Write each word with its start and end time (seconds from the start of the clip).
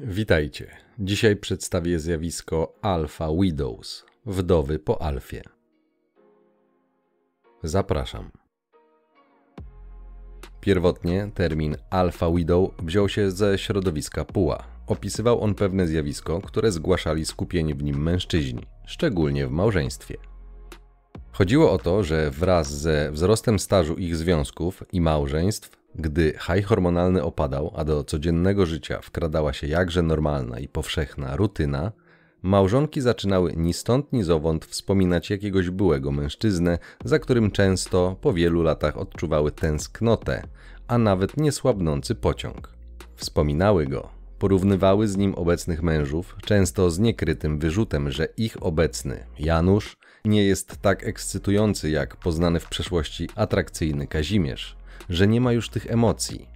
Witajcie. 0.00 0.66
Dzisiaj 0.98 1.36
przedstawię 1.36 1.98
zjawisko 1.98 2.74
Alpha 2.82 3.28
Widows, 3.40 4.04
wdowy 4.26 4.78
po 4.78 5.02
alfie. 5.02 5.42
Zapraszam. 7.62 8.30
Pierwotnie 10.60 11.30
termin 11.34 11.76
Alpha 11.90 12.30
Widow 12.30 12.70
wziął 12.82 13.08
się 13.08 13.30
ze 13.30 13.58
środowiska 13.58 14.24
Puła. 14.24 14.64
Opisywał 14.86 15.40
on 15.40 15.54
pewne 15.54 15.86
zjawisko, 15.86 16.40
które 16.40 16.72
zgłaszali 16.72 17.26
skupieni 17.26 17.74
w 17.74 17.82
nim 17.82 18.02
mężczyźni, 18.02 18.66
szczególnie 18.86 19.46
w 19.46 19.50
małżeństwie. 19.50 20.16
Chodziło 21.32 21.72
o 21.72 21.78
to, 21.78 22.02
że 22.02 22.30
wraz 22.30 22.72
ze 22.72 23.12
wzrostem 23.12 23.58
stażu 23.58 23.94
ich 23.94 24.16
związków 24.16 24.82
i 24.92 25.00
małżeństw 25.00 25.77
gdy 25.98 26.32
haj 26.38 26.62
hormonalny 26.62 27.22
opadał, 27.22 27.72
a 27.76 27.84
do 27.84 28.04
codziennego 28.04 28.66
życia 28.66 29.00
wkradała 29.02 29.52
się 29.52 29.66
jakże 29.66 30.02
normalna 30.02 30.58
i 30.58 30.68
powszechna 30.68 31.36
rutyna, 31.36 31.92
małżonki 32.42 33.00
zaczynały 33.00 33.52
ni 33.56 33.72
stąd 33.72 34.12
ni 34.12 34.22
zowąd 34.22 34.64
wspominać 34.64 35.30
jakiegoś 35.30 35.70
byłego 35.70 36.12
mężczyznę, 36.12 36.78
za 37.04 37.18
którym 37.18 37.50
często 37.50 38.16
po 38.20 38.32
wielu 38.32 38.62
latach 38.62 38.96
odczuwały 38.96 39.52
tęsknotę, 39.52 40.42
a 40.88 40.98
nawet 40.98 41.36
niesłabnący 41.36 42.14
pociąg. 42.14 42.72
Wspominały 43.16 43.86
go, 43.86 44.08
porównywały 44.38 45.08
z 45.08 45.16
nim 45.16 45.34
obecnych 45.34 45.82
mężów, 45.82 46.36
często 46.42 46.90
z 46.90 46.98
niekrytym 46.98 47.58
wyrzutem, 47.58 48.10
że 48.10 48.28
ich 48.36 48.62
obecny, 48.62 49.24
Janusz, 49.38 49.96
nie 50.24 50.44
jest 50.44 50.76
tak 50.82 51.04
ekscytujący 51.04 51.90
jak 51.90 52.16
poznany 52.16 52.60
w 52.60 52.68
przeszłości 52.68 53.28
atrakcyjny 53.34 54.06
Kazimierz, 54.06 54.77
że 55.08 55.28
nie 55.28 55.40
ma 55.40 55.52
już 55.52 55.68
tych 55.68 55.90
emocji. 55.90 56.48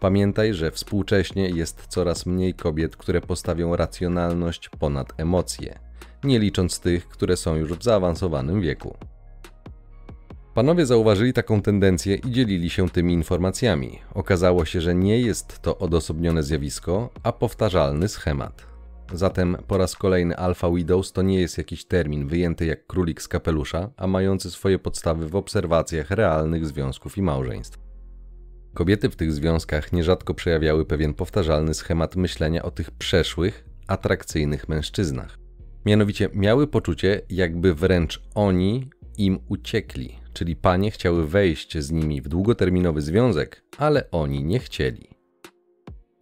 Pamiętaj, 0.00 0.54
że 0.54 0.70
współcześnie 0.70 1.50
jest 1.50 1.86
coraz 1.86 2.26
mniej 2.26 2.54
kobiet, 2.54 2.96
które 2.96 3.20
postawią 3.20 3.76
racjonalność 3.76 4.68
ponad 4.68 5.12
emocje, 5.16 5.78
nie 6.24 6.38
licząc 6.38 6.80
tych, 6.80 7.08
które 7.08 7.36
są 7.36 7.54
już 7.54 7.72
w 7.72 7.82
zaawansowanym 7.82 8.60
wieku. 8.60 8.96
Panowie 10.54 10.86
zauważyli 10.86 11.32
taką 11.32 11.62
tendencję 11.62 12.14
i 12.16 12.30
dzielili 12.30 12.70
się 12.70 12.88
tymi 12.88 13.14
informacjami. 13.14 13.98
Okazało 14.14 14.64
się, 14.64 14.80
że 14.80 14.94
nie 14.94 15.20
jest 15.20 15.62
to 15.62 15.78
odosobnione 15.78 16.42
zjawisko, 16.42 17.10
a 17.22 17.32
powtarzalny 17.32 18.08
schemat. 18.08 18.71
Zatem 19.12 19.56
po 19.66 19.78
raz 19.78 19.96
kolejny 19.96 20.36
Alpha 20.36 20.70
Widows 20.70 21.12
to 21.12 21.22
nie 21.22 21.40
jest 21.40 21.58
jakiś 21.58 21.84
termin 21.84 22.26
wyjęty 22.26 22.66
jak 22.66 22.86
królik 22.86 23.22
z 23.22 23.28
kapelusza, 23.28 23.90
a 23.96 24.06
mający 24.06 24.50
swoje 24.50 24.78
podstawy 24.78 25.28
w 25.28 25.36
obserwacjach 25.36 26.10
realnych 26.10 26.66
związków 26.66 27.18
i 27.18 27.22
małżeństw. 27.22 27.78
Kobiety 28.74 29.10
w 29.10 29.16
tych 29.16 29.32
związkach 29.32 29.92
nierzadko 29.92 30.34
przejawiały 30.34 30.86
pewien 30.86 31.14
powtarzalny 31.14 31.74
schemat 31.74 32.16
myślenia 32.16 32.62
o 32.62 32.70
tych 32.70 32.90
przeszłych, 32.90 33.64
atrakcyjnych 33.86 34.68
mężczyznach. 34.68 35.38
Mianowicie 35.86 36.28
miały 36.34 36.66
poczucie, 36.66 37.20
jakby 37.30 37.74
wręcz 37.74 38.22
oni 38.34 38.90
im 39.18 39.38
uciekli, 39.48 40.18
czyli 40.32 40.56
panie 40.56 40.90
chciały 40.90 41.26
wejść 41.26 41.78
z 41.78 41.90
nimi 41.90 42.20
w 42.20 42.28
długoterminowy 42.28 43.02
związek, 43.02 43.62
ale 43.78 44.10
oni 44.10 44.44
nie 44.44 44.58
chcieli 44.58 45.11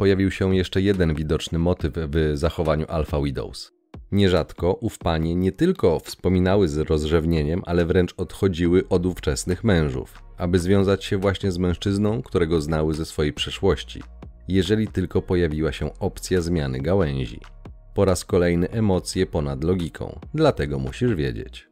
pojawił 0.00 0.30
się 0.30 0.56
jeszcze 0.56 0.82
jeden 0.82 1.14
widoczny 1.14 1.58
motyw 1.58 1.92
w 1.94 2.32
zachowaniu 2.34 2.86
Alpha 2.88 3.22
Widows. 3.22 3.72
Nierzadko 4.12 4.74
ów 4.74 4.98
panie 4.98 5.34
nie 5.34 5.52
tylko 5.52 6.00
wspominały 6.00 6.68
z 6.68 6.78
rozrzewnieniem, 6.78 7.62
ale 7.66 7.84
wręcz 7.84 8.14
odchodziły 8.16 8.88
od 8.88 9.06
ówczesnych 9.06 9.64
mężów, 9.64 10.22
aby 10.38 10.58
związać 10.58 11.04
się 11.04 11.18
właśnie 11.18 11.52
z 11.52 11.58
mężczyzną, 11.58 12.22
którego 12.22 12.60
znały 12.60 12.94
ze 12.94 13.04
swojej 13.04 13.32
przeszłości, 13.32 14.02
jeżeli 14.48 14.88
tylko 14.88 15.22
pojawiła 15.22 15.72
się 15.72 15.98
opcja 15.98 16.40
zmiany 16.40 16.80
gałęzi. 16.80 17.40
Po 17.94 18.04
raz 18.04 18.24
kolejny 18.24 18.70
emocje 18.70 19.26
ponad 19.26 19.64
logiką, 19.64 20.20
dlatego 20.34 20.78
musisz 20.78 21.14
wiedzieć. 21.14 21.68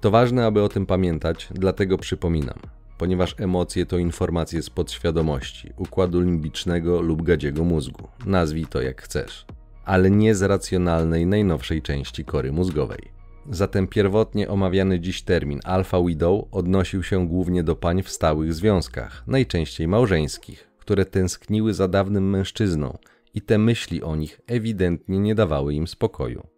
To 0.00 0.10
ważne, 0.10 0.46
aby 0.46 0.62
o 0.62 0.68
tym 0.68 0.86
pamiętać, 0.86 1.48
dlatego 1.54 1.98
przypominam 1.98 2.77
ponieważ 2.98 3.34
emocje 3.38 3.86
to 3.86 3.98
informacje 3.98 4.62
z 4.62 4.70
podświadomości, 4.70 5.72
układu 5.76 6.20
limbicznego 6.20 7.00
lub 7.00 7.22
gadziego 7.22 7.64
mózgu. 7.64 8.08
Nazwij 8.26 8.66
to 8.66 8.82
jak 8.82 9.02
chcesz, 9.02 9.46
ale 9.84 10.10
nie 10.10 10.34
z 10.34 10.42
racjonalnej 10.42 11.26
najnowszej 11.26 11.82
części 11.82 12.24
kory 12.24 12.52
mózgowej. 12.52 13.18
Zatem 13.50 13.86
pierwotnie 13.86 14.48
omawiany 14.48 15.00
dziś 15.00 15.22
termin 15.22 15.60
alpha 15.64 16.02
widow 16.02 16.44
odnosił 16.50 17.02
się 17.02 17.28
głównie 17.28 17.62
do 17.62 17.76
pań 17.76 18.02
w 18.02 18.10
stałych 18.10 18.54
związkach, 18.54 19.22
najczęściej 19.26 19.88
małżeńskich, 19.88 20.68
które 20.78 21.04
tęskniły 21.04 21.74
za 21.74 21.88
dawnym 21.88 22.30
mężczyzną 22.30 22.98
i 23.34 23.42
te 23.42 23.58
myśli 23.58 24.02
o 24.02 24.16
nich 24.16 24.40
ewidentnie 24.46 25.18
nie 25.18 25.34
dawały 25.34 25.74
im 25.74 25.86
spokoju. 25.86 26.57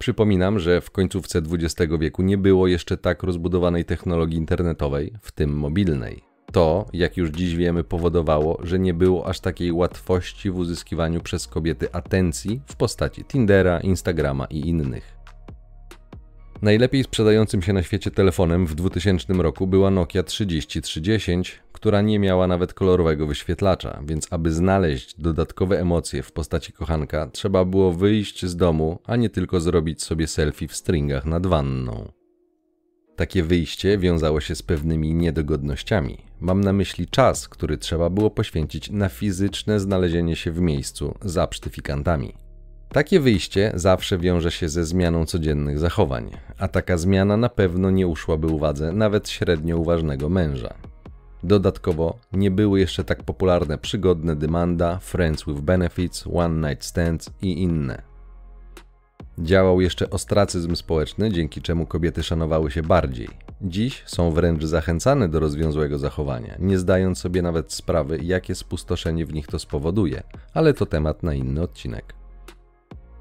Przypominam, 0.00 0.58
że 0.58 0.80
w 0.80 0.90
końcówce 0.90 1.38
XX 1.38 1.92
wieku 2.00 2.22
nie 2.22 2.38
było 2.38 2.66
jeszcze 2.66 2.96
tak 2.96 3.22
rozbudowanej 3.22 3.84
technologii 3.84 4.38
internetowej, 4.38 5.12
w 5.20 5.32
tym 5.32 5.56
mobilnej. 5.56 6.22
To, 6.52 6.86
jak 6.92 7.16
już 7.16 7.30
dziś 7.30 7.56
wiemy, 7.56 7.84
powodowało, 7.84 8.60
że 8.62 8.78
nie 8.78 8.94
było 8.94 9.26
aż 9.26 9.40
takiej 9.40 9.72
łatwości 9.72 10.50
w 10.50 10.56
uzyskiwaniu 10.56 11.20
przez 11.20 11.46
kobiety 11.46 11.92
atencji 11.92 12.60
w 12.66 12.76
postaci 12.76 13.24
Tindera, 13.24 13.80
Instagrama 13.80 14.44
i 14.44 14.68
innych. 14.68 15.16
Najlepiej 16.62 17.04
sprzedającym 17.04 17.62
się 17.62 17.72
na 17.72 17.82
świecie 17.82 18.10
telefonem 18.10 18.66
w 18.66 18.74
2000 18.74 19.32
roku 19.32 19.66
była 19.66 19.90
Nokia 19.90 20.22
3310, 20.22 21.62
która 21.80 22.02
nie 22.02 22.18
miała 22.18 22.46
nawet 22.46 22.74
kolorowego 22.74 23.26
wyświetlacza, 23.26 24.02
więc 24.06 24.26
aby 24.30 24.52
znaleźć 24.52 25.20
dodatkowe 25.20 25.80
emocje 25.80 26.22
w 26.22 26.32
postaci 26.32 26.72
kochanka, 26.72 27.26
trzeba 27.26 27.64
było 27.64 27.92
wyjść 27.92 28.46
z 28.46 28.56
domu, 28.56 28.98
a 29.04 29.16
nie 29.16 29.30
tylko 29.30 29.60
zrobić 29.60 30.02
sobie 30.02 30.26
selfie 30.26 30.68
w 30.68 30.76
stringach 30.76 31.26
nad 31.26 31.46
wanną. 31.46 32.12
Takie 33.16 33.42
wyjście 33.42 33.98
wiązało 33.98 34.40
się 34.40 34.54
z 34.54 34.62
pewnymi 34.62 35.14
niedogodnościami. 35.14 36.18
Mam 36.40 36.60
na 36.60 36.72
myśli 36.72 37.06
czas, 37.06 37.48
który 37.48 37.78
trzeba 37.78 38.10
było 38.10 38.30
poświęcić 38.30 38.90
na 38.90 39.08
fizyczne 39.08 39.80
znalezienie 39.80 40.36
się 40.36 40.52
w 40.52 40.60
miejscu 40.60 41.14
za 41.22 41.46
psztyfikantami. 41.46 42.32
Takie 42.88 43.20
wyjście 43.20 43.72
zawsze 43.74 44.18
wiąże 44.18 44.50
się 44.50 44.68
ze 44.68 44.84
zmianą 44.84 45.26
codziennych 45.26 45.78
zachowań, 45.78 46.30
a 46.58 46.68
taka 46.68 46.96
zmiana 46.96 47.36
na 47.36 47.48
pewno 47.48 47.90
nie 47.90 48.06
uszłaby 48.06 48.46
uwadze 48.46 48.92
nawet 48.92 49.28
średnio 49.28 49.78
uważnego 49.78 50.28
męża. 50.28 50.74
Dodatkowo 51.42 52.18
nie 52.32 52.50
były 52.50 52.80
jeszcze 52.80 53.04
tak 53.04 53.22
popularne 53.22 53.78
przygodne 53.78 54.36
dymanda, 54.36 54.98
friends 54.98 55.44
with 55.44 55.60
benefits, 55.60 56.24
one 56.34 56.68
night 56.68 56.84
stands 56.84 57.30
i 57.42 57.62
inne. 57.62 58.02
Działał 59.38 59.80
jeszcze 59.80 60.10
ostracyzm 60.10 60.76
społeczny, 60.76 61.30
dzięki 61.30 61.62
czemu 61.62 61.86
kobiety 61.86 62.22
szanowały 62.22 62.70
się 62.70 62.82
bardziej. 62.82 63.28
Dziś 63.62 64.02
są 64.06 64.30
wręcz 64.30 64.64
zachęcane 64.64 65.28
do 65.28 65.40
rozwiązłego 65.40 65.98
zachowania, 65.98 66.56
nie 66.58 66.78
zdając 66.78 67.18
sobie 67.18 67.42
nawet 67.42 67.72
sprawy, 67.72 68.18
jakie 68.22 68.54
spustoszenie 68.54 69.26
w 69.26 69.32
nich 69.32 69.46
to 69.46 69.58
spowoduje, 69.58 70.22
ale 70.54 70.74
to 70.74 70.86
temat 70.86 71.22
na 71.22 71.34
inny 71.34 71.62
odcinek. 71.62 72.14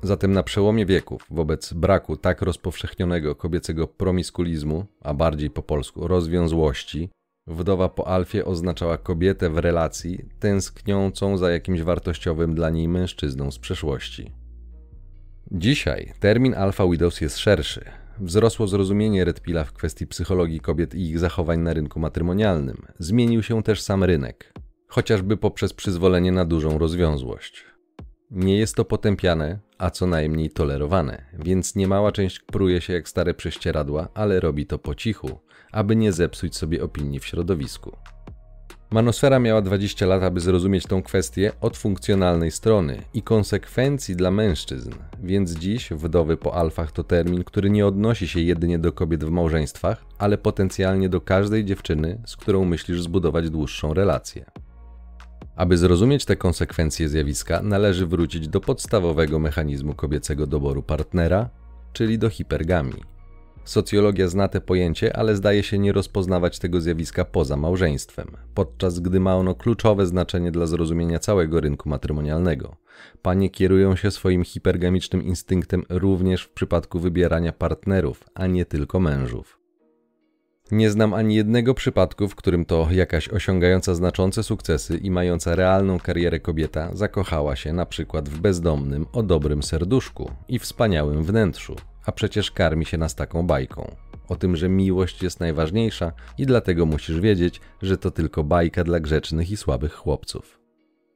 Zatem 0.03 0.31
na 0.31 0.44
przełomie 0.44 0.85
wieków, 0.85 1.25
wobec 1.31 1.74
braku 1.74 2.18
tak 2.18 2.41
rozpowszechnionego 2.41 3.35
kobiecego 3.35 3.88
promiskulizmu, 3.88 4.85
a 5.02 5.13
bardziej 5.13 5.50
po 5.50 5.63
polsku 5.63 6.08
rozwiązłości, 6.08 7.09
wdowa 7.49 7.89
po 7.89 8.07
alfie 8.07 8.45
oznaczała 8.45 8.97
kobietę 8.97 9.49
w 9.49 9.57
relacji 9.57 10.25
tęskniącą 10.39 11.37
za 11.37 11.51
jakimś 11.51 11.81
wartościowym 11.81 12.55
dla 12.55 12.69
niej 12.69 12.87
mężczyzną 12.87 13.51
z 13.51 13.59
przeszłości. 13.59 14.31
Dzisiaj 15.51 16.13
termin 16.19 16.53
Alpha 16.53 16.87
Widows 16.87 17.21
jest 17.21 17.37
szerszy. 17.37 17.85
Wzrosło 18.19 18.67
zrozumienie 18.67 19.25
Red 19.25 19.41
Pilla 19.41 19.63
w 19.63 19.73
kwestii 19.73 20.07
psychologii 20.07 20.59
kobiet 20.59 20.95
i 20.95 21.09
ich 21.09 21.19
zachowań 21.19 21.59
na 21.59 21.73
rynku 21.73 21.99
matrymonialnym. 21.99 22.77
Zmienił 22.99 23.43
się 23.43 23.63
też 23.63 23.81
sam 23.81 24.03
rynek, 24.03 24.53
chociażby 24.87 25.37
poprzez 25.37 25.73
przyzwolenie 25.73 26.31
na 26.31 26.45
dużą 26.45 26.78
rozwiązłość. 26.78 27.66
Nie 28.31 28.57
jest 28.57 28.75
to 28.75 28.85
potępiane, 28.85 29.59
a 29.78 29.90
co 29.90 30.07
najmniej 30.07 30.49
tolerowane, 30.49 31.25
więc 31.34 31.75
niemała 31.75 32.11
część 32.11 32.40
pruje 32.40 32.81
się 32.81 32.93
jak 32.93 33.09
stare 33.09 33.34
prześcieradła, 33.34 34.07
ale 34.13 34.40
robi 34.40 34.66
to 34.66 34.79
po 34.79 34.95
cichu, 34.95 35.40
aby 35.71 35.95
nie 35.95 36.11
zepsuć 36.11 36.55
sobie 36.55 36.83
opinii 36.83 37.19
w 37.19 37.25
środowisku. 37.25 37.97
Manosfera 38.91 39.39
miała 39.39 39.61
20 39.61 40.05
lat, 40.05 40.23
aby 40.23 40.39
zrozumieć 40.39 40.85
tą 40.85 41.03
kwestię 41.03 41.51
od 41.61 41.77
funkcjonalnej 41.77 42.51
strony 42.51 43.01
i 43.13 43.21
konsekwencji 43.21 44.16
dla 44.16 44.31
mężczyzn, 44.31 44.91
więc 45.23 45.51
dziś 45.51 45.89
wdowy 45.89 46.37
po 46.37 46.53
alfach 46.53 46.91
to 46.91 47.03
termin, 47.03 47.43
który 47.43 47.69
nie 47.69 47.87
odnosi 47.87 48.27
się 48.27 48.39
jedynie 48.39 48.79
do 48.79 48.91
kobiet 48.91 49.23
w 49.23 49.29
małżeństwach, 49.29 50.05
ale 50.17 50.37
potencjalnie 50.37 51.09
do 51.09 51.21
każdej 51.21 51.66
dziewczyny, 51.66 52.21
z 52.25 52.35
którą 52.35 52.66
myślisz 52.66 53.01
zbudować 53.01 53.49
dłuższą 53.49 53.93
relację. 53.93 54.45
Aby 55.55 55.77
zrozumieć 55.77 56.25
te 56.25 56.35
konsekwencje 56.35 57.09
zjawiska, 57.09 57.61
należy 57.61 58.07
wrócić 58.07 58.47
do 58.47 58.61
podstawowego 58.61 59.39
mechanizmu 59.39 59.93
kobiecego 59.93 60.47
doboru 60.47 60.83
partnera, 60.83 61.49
czyli 61.93 62.19
do 62.19 62.29
hipergamii. 62.29 63.18
Socjologia 63.69 64.27
zna 64.27 64.47
te 64.47 64.61
pojęcie, 64.61 65.17
ale 65.17 65.35
zdaje 65.35 65.63
się 65.63 65.79
nie 65.79 65.91
rozpoznawać 65.91 66.59
tego 66.59 66.81
zjawiska 66.81 67.25
poza 67.25 67.57
małżeństwem, 67.57 68.27
podczas 68.53 68.99
gdy 68.99 69.19
ma 69.19 69.35
ono 69.35 69.55
kluczowe 69.55 70.05
znaczenie 70.05 70.51
dla 70.51 70.66
zrozumienia 70.66 71.19
całego 71.19 71.59
rynku 71.59 71.89
matrymonialnego. 71.89 72.75
Panie 73.21 73.49
kierują 73.49 73.95
się 73.95 74.11
swoim 74.11 74.43
hipergamicznym 74.43 75.23
instynktem 75.23 75.83
również 75.89 76.43
w 76.43 76.49
przypadku 76.49 76.99
wybierania 76.99 77.51
partnerów, 77.51 78.23
a 78.33 78.47
nie 78.47 78.66
tylko 78.66 78.99
mężów. 78.99 79.59
Nie 80.71 80.91
znam 80.91 81.13
ani 81.13 81.35
jednego 81.35 81.73
przypadku, 81.73 82.27
w 82.27 82.35
którym 82.35 82.66
to 82.66 82.87
jakaś 82.91 83.29
osiągająca 83.29 83.95
znaczące 83.95 84.43
sukcesy 84.43 84.97
i 84.97 85.11
mająca 85.11 85.55
realną 85.55 85.99
karierę 85.99 86.39
kobieta 86.39 86.89
zakochała 86.93 87.55
się 87.55 87.73
na 87.73 87.85
przykład 87.85 88.29
w 88.29 88.39
bezdomnym 88.39 89.05
o 89.13 89.23
dobrym 89.23 89.63
serduszku 89.63 90.31
i 90.47 90.59
wspaniałym 90.59 91.23
wnętrzu, 91.23 91.75
a 92.09 92.11
przecież 92.11 92.52
karmi 92.52 92.85
się 92.85 92.97
nas 92.97 93.16
taką 93.16 93.47
bajką. 93.47 93.96
O 94.29 94.35
tym, 94.35 94.56
że 94.56 94.70
miłość 94.70 95.23
jest 95.23 95.40
najważniejsza 95.40 96.11
i 96.38 96.46
dlatego 96.46 96.85
musisz 96.85 97.20
wiedzieć, 97.20 97.61
że 97.82 97.97
to 97.97 98.11
tylko 98.11 98.44
bajka 98.44 98.84
dla 98.84 99.00
grzecznych 99.00 99.52
i 99.52 99.58
słabych 99.58 99.94
chłopców. 99.94 100.59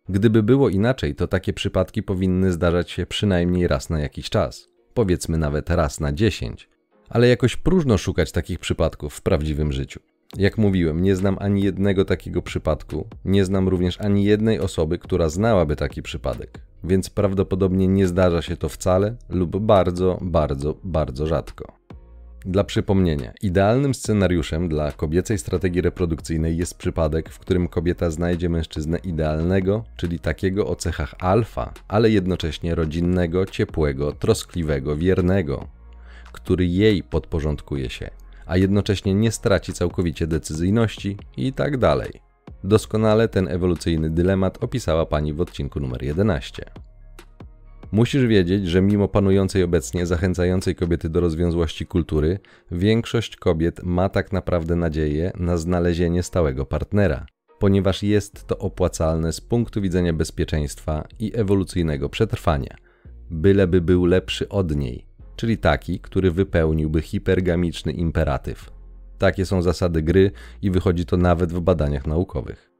Gdyby 0.10 0.44
było 0.44 0.70
inaczej, 0.70 1.16
to 1.16 1.28
takie 1.28 1.54
przypadki 1.54 2.04
powinny 2.04 2.52
zdarzać 2.52 2.92
się 2.92 3.06
przynajmniej 3.06 3.68
raz 3.68 3.90
na 3.90 4.00
jakiś 4.00 4.30
czas. 4.30 4.70
Powiedzmy 4.94 5.38
nawet 5.38 5.70
raz 5.70 6.00
na 6.00 6.14
dziesięć. 6.14 6.70
Ale 7.10 7.28
jakoś 7.28 7.56
próżno 7.56 7.98
szukać 7.98 8.32
takich 8.32 8.60
przypadków 8.60 9.14
w 9.14 9.22
prawdziwym 9.22 9.72
życiu. 9.72 10.00
Jak 10.38 10.58
mówiłem, 10.58 11.04
nie 11.04 11.16
znam 11.16 11.38
ani 11.40 11.64
jednego 11.64 12.06
takiego 12.06 12.42
przypadku, 12.42 13.08
nie 13.26 13.46
znam 13.46 13.70
również 13.70 14.02
ani 14.02 14.26
jednej 14.26 14.60
osoby, 14.60 14.98
która 14.98 15.30
znałaby 15.30 15.76
taki 15.76 16.02
przypadek, 16.02 16.60
więc 16.84 17.10
prawdopodobnie 17.10 17.88
nie 17.88 18.08
zdarza 18.08 18.42
się 18.42 18.58
to 18.58 18.70
wcale 18.70 19.16
lub 19.30 19.58
bardzo, 19.58 20.18
bardzo, 20.22 20.76
bardzo 20.84 21.28
rzadko. 21.28 21.84
Dla 22.46 22.64
przypomnienia, 22.64 23.34
idealnym 23.42 23.94
scenariuszem 23.94 24.70
dla 24.70 24.92
kobiecej 24.92 25.38
strategii 25.38 25.82
reprodukcyjnej 25.82 26.58
jest 26.58 26.78
przypadek, 26.78 27.30
w 27.30 27.40
którym 27.40 27.68
kobieta 27.68 28.10
znajdzie 28.10 28.50
mężczyznę 28.50 28.98
idealnego, 28.98 29.84
czyli 29.98 30.20
takiego 30.20 30.68
o 30.68 30.76
cechach 30.76 31.16
alfa, 31.20 31.74
ale 31.88 32.10
jednocześnie 32.10 32.76
rodzinnego, 32.76 33.46
ciepłego, 33.46 34.12
troskliwego, 34.12 34.96
wiernego, 34.96 35.68
który 36.32 36.66
jej 36.66 37.04
podporządkuje 37.04 37.90
się, 37.90 38.10
a 38.46 38.58
jednocześnie 38.58 39.14
nie 39.14 39.32
straci 39.32 39.74
całkowicie 39.74 40.28
decyzyjności 40.28 41.18
i 41.38 41.54
tak 41.54 41.78
dalej. 41.78 42.33
Doskonale 42.64 43.28
ten 43.28 43.48
ewolucyjny 43.48 44.10
dylemat 44.10 44.64
opisała 44.64 45.06
pani 45.06 45.34
w 45.34 45.42
odcinku 45.42 45.80
numer 45.80 46.04
11. 46.04 46.66
Musisz 47.92 48.26
wiedzieć, 48.26 48.68
że 48.68 48.82
mimo 48.82 49.08
panującej 49.08 49.64
obecnie 49.64 50.06
zachęcającej 50.06 50.76
kobiety 50.76 51.10
do 51.10 51.20
rozwiązłości 51.20 51.86
kultury, 51.86 52.40
większość 52.72 53.36
kobiet 53.36 53.84
ma 53.84 54.10
tak 54.10 54.32
naprawdę 54.32 54.76
nadzieję 54.76 55.32
na 55.40 55.58
znalezienie 55.58 56.24
stałego 56.24 56.66
partnera, 56.66 57.26
ponieważ 57.60 58.04
jest 58.04 58.48
to 58.48 58.58
opłacalne 58.58 59.34
z 59.34 59.42
punktu 59.42 59.82
widzenia 59.82 60.14
bezpieczeństwa 60.14 61.08
i 61.20 61.32
ewolucyjnego 61.36 62.10
przetrwania, 62.10 62.76
byleby 63.32 63.82
był 63.82 64.06
lepszy 64.06 64.50
od 64.50 64.76
niej, 64.76 65.06
czyli 65.36 65.58
taki, 65.58 66.00
który 66.00 66.32
wypełniłby 66.32 67.02
hipergamiczny 67.02 67.92
imperatyw. 67.92 68.73
Takie 69.24 69.46
są 69.46 69.62
zasady 69.62 70.02
gry 70.02 70.32
i 70.62 70.72
wychodzi 70.72 71.06
to 71.06 71.18
nawet 71.18 71.54
w 71.54 71.60
badaniach 71.60 72.08
naukowych 72.08 72.72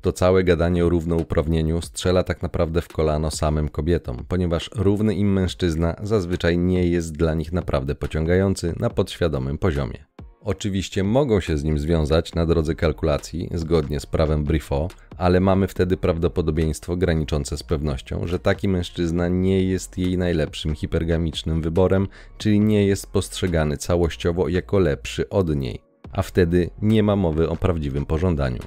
to 0.00 0.12
całe 0.12 0.44
gadanie 0.44 0.86
o 0.86 0.88
równouprawnieniu 0.88 1.82
strzela 1.82 2.22
tak 2.22 2.42
naprawdę 2.42 2.82
w 2.82 2.88
kolano 2.88 3.30
samym 3.30 3.68
kobietom, 3.68 4.24
ponieważ 4.28 4.70
równy 4.74 5.14
im 5.14 5.32
mężczyzna 5.32 5.96
zazwyczaj 6.02 6.58
nie 6.58 6.88
jest 6.88 7.16
dla 7.16 7.34
nich 7.34 7.52
naprawdę 7.52 7.94
pociągający 7.94 8.74
na 8.78 8.90
podświadomym 8.90 9.58
poziomie. 9.58 10.04
Oczywiście 10.44 11.04
mogą 11.04 11.40
się 11.40 11.58
z 11.58 11.64
nim 11.64 11.78
związać 11.78 12.34
na 12.34 12.46
drodze 12.46 12.74
kalkulacji 12.74 13.48
zgodnie 13.54 14.00
z 14.00 14.06
prawem 14.06 14.44
Brifo, 14.44 14.88
ale 15.16 15.40
mamy 15.40 15.68
wtedy 15.68 15.96
prawdopodobieństwo 15.96 16.96
graniczące 16.96 17.56
z 17.56 17.62
pewnością, 17.62 18.26
że 18.26 18.38
taki 18.38 18.68
mężczyzna 18.68 19.28
nie 19.28 19.62
jest 19.62 19.98
jej 19.98 20.18
najlepszym 20.18 20.74
hipergamicznym 20.74 21.62
wyborem, 21.62 22.08
czyli 22.38 22.60
nie 22.60 22.86
jest 22.86 23.12
postrzegany 23.12 23.76
całościowo 23.76 24.48
jako 24.48 24.78
lepszy 24.78 25.28
od 25.28 25.56
niej, 25.56 25.82
a 26.12 26.22
wtedy 26.22 26.70
nie 26.82 27.02
ma 27.02 27.16
mowy 27.16 27.48
o 27.48 27.56
prawdziwym 27.56 28.06
pożądaniu. 28.06 28.60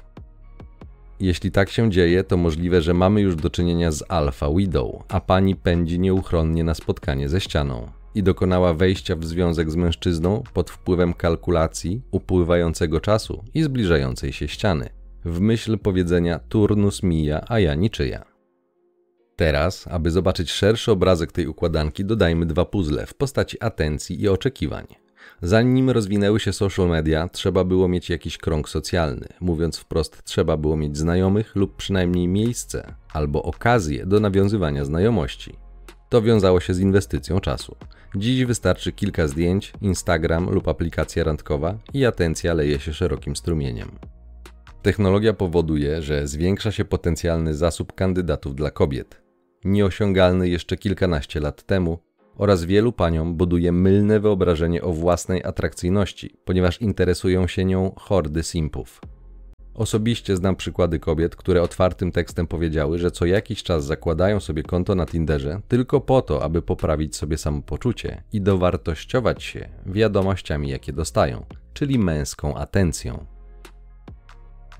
Jeśli 1.20 1.50
tak 1.50 1.70
się 1.70 1.90
dzieje, 1.90 2.24
to 2.24 2.36
możliwe, 2.36 2.82
że 2.82 2.94
mamy 2.94 3.20
już 3.20 3.36
do 3.36 3.50
czynienia 3.50 3.92
z 3.92 4.04
Alpha 4.08 4.50
Widow, 4.56 4.90
a 5.08 5.20
pani 5.20 5.56
pędzi 5.56 5.98
nieuchronnie 6.00 6.64
na 6.64 6.74
spotkanie 6.74 7.28
ze 7.28 7.40
ścianą 7.40 8.03
i 8.14 8.22
dokonała 8.22 8.74
wejścia 8.74 9.16
w 9.16 9.24
związek 9.24 9.70
z 9.70 9.76
mężczyzną 9.76 10.42
pod 10.52 10.70
wpływem 10.70 11.14
kalkulacji, 11.14 12.02
upływającego 12.10 13.00
czasu 13.00 13.44
i 13.54 13.62
zbliżającej 13.62 14.32
się 14.32 14.48
ściany, 14.48 14.88
w 15.24 15.40
myśl 15.40 15.78
powiedzenia 15.78 16.38
turnus 16.38 17.02
mija, 17.02 17.44
a 17.48 17.58
ja 17.58 17.74
niczyja. 17.74 18.24
Teraz, 19.36 19.88
aby 19.88 20.10
zobaczyć 20.10 20.50
szerszy 20.50 20.92
obrazek 20.92 21.32
tej 21.32 21.46
układanki, 21.46 22.04
dodajmy 22.04 22.46
dwa 22.46 22.64
puzzle 22.64 23.06
w 23.06 23.14
postaci 23.14 23.60
atencji 23.60 24.22
i 24.22 24.28
oczekiwań. 24.28 24.86
Zanim 25.42 25.90
rozwinęły 25.90 26.40
się 26.40 26.52
social 26.52 26.88
media, 26.88 27.28
trzeba 27.28 27.64
było 27.64 27.88
mieć 27.88 28.10
jakiś 28.10 28.38
krąg 28.38 28.68
socjalny. 28.68 29.28
Mówiąc 29.40 29.78
wprost, 29.78 30.22
trzeba 30.24 30.56
było 30.56 30.76
mieć 30.76 30.96
znajomych 30.96 31.56
lub 31.56 31.76
przynajmniej 31.76 32.28
miejsce 32.28 32.94
albo 33.12 33.42
okazję 33.42 34.06
do 34.06 34.20
nawiązywania 34.20 34.84
znajomości. 34.84 35.63
To 36.14 36.22
wiązało 36.22 36.60
się 36.60 36.74
z 36.74 36.80
inwestycją 36.80 37.40
czasu. 37.40 37.76
Dziś 38.16 38.44
wystarczy 38.44 38.92
kilka 38.92 39.28
zdjęć, 39.28 39.72
Instagram 39.80 40.50
lub 40.50 40.68
aplikacja 40.68 41.24
randkowa 41.24 41.78
i 41.94 42.04
atencja 42.04 42.54
leje 42.54 42.80
się 42.80 42.92
szerokim 42.92 43.36
strumieniem. 43.36 43.90
Technologia 44.82 45.32
powoduje, 45.32 46.02
że 46.02 46.28
zwiększa 46.28 46.72
się 46.72 46.84
potencjalny 46.84 47.54
zasób 47.54 47.92
kandydatów 47.92 48.54
dla 48.54 48.70
kobiet. 48.70 49.22
Nieosiągalny 49.64 50.48
jeszcze 50.48 50.76
kilkanaście 50.76 51.40
lat 51.40 51.62
temu, 51.62 51.98
oraz 52.36 52.64
wielu 52.64 52.92
paniom 52.92 53.36
buduje 53.36 53.72
mylne 53.72 54.20
wyobrażenie 54.20 54.82
o 54.82 54.92
własnej 54.92 55.44
atrakcyjności, 55.44 56.36
ponieważ 56.44 56.80
interesują 56.80 57.46
się 57.46 57.64
nią 57.64 57.92
hordy 57.96 58.42
simpów. 58.42 59.00
Osobiście 59.74 60.36
znam 60.36 60.56
przykłady 60.56 60.98
kobiet, 60.98 61.36
które 61.36 61.62
otwartym 61.62 62.12
tekstem 62.12 62.46
powiedziały, 62.46 62.98
że 62.98 63.10
co 63.10 63.26
jakiś 63.26 63.62
czas 63.62 63.84
zakładają 63.84 64.40
sobie 64.40 64.62
konto 64.62 64.94
na 64.94 65.06
Tinderze 65.06 65.60
tylko 65.68 66.00
po 66.00 66.22
to, 66.22 66.42
aby 66.42 66.62
poprawić 66.62 67.16
sobie 67.16 67.38
samopoczucie 67.38 68.22
i 68.32 68.40
dowartościować 68.40 69.42
się 69.42 69.68
wiadomościami, 69.86 70.68
jakie 70.68 70.92
dostają, 70.92 71.44
czyli 71.74 71.98
męską 71.98 72.56
atencją. 72.56 73.33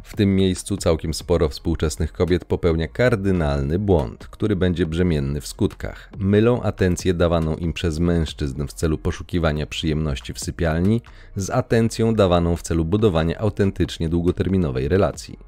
W 0.03 0.17
tym 0.17 0.37
miejscu 0.37 0.77
całkiem 0.77 1.15
sporo 1.15 1.49
współczesnych 1.49 2.13
kobiet 2.13 2.45
popełnia 2.45 2.89
kardynalny 2.89 3.79
błąd, 3.79 4.29
który 4.29 4.57
będzie 4.57 4.87
brzemienny 4.87 5.41
w 5.41 5.47
skutkach. 5.47 6.11
Mylą 6.19 6.63
atencję 6.63 7.15
dawaną 7.15 7.57
im 7.57 7.73
przez 7.73 7.99
mężczyzn 7.99 8.67
w 8.67 8.73
celu 8.73 8.99
poszukiwania 8.99 9.67
przyjemności 9.67 10.33
w 10.33 10.41
sypialni 10.41 11.03
z 11.37 11.51
atencją 11.51 12.15
dawaną 12.15 12.57
w 12.57 12.63
celu 12.63 12.85
budowania 12.85 13.39
autentycznie 13.39 14.09
długoterminowej 14.09 14.89
relacji. 14.89 15.39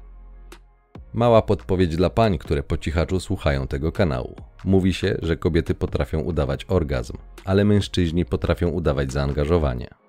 Mała 1.13 1.41
podpowiedź 1.41 1.95
dla 1.95 2.09
pań, 2.09 2.37
które 2.37 2.63
po 2.63 2.77
cichaczu 2.77 3.19
słuchają 3.19 3.67
tego 3.67 3.91
kanału. 3.91 4.35
Mówi 4.65 4.93
się, 4.93 5.17
że 5.21 5.37
kobiety 5.37 5.75
potrafią 5.75 6.19
udawać 6.19 6.65
orgazm, 6.67 7.17
ale 7.45 7.65
mężczyźni 7.65 8.25
potrafią 8.25 8.69
udawać 8.69 9.11
zaangażowanie. 9.11 10.06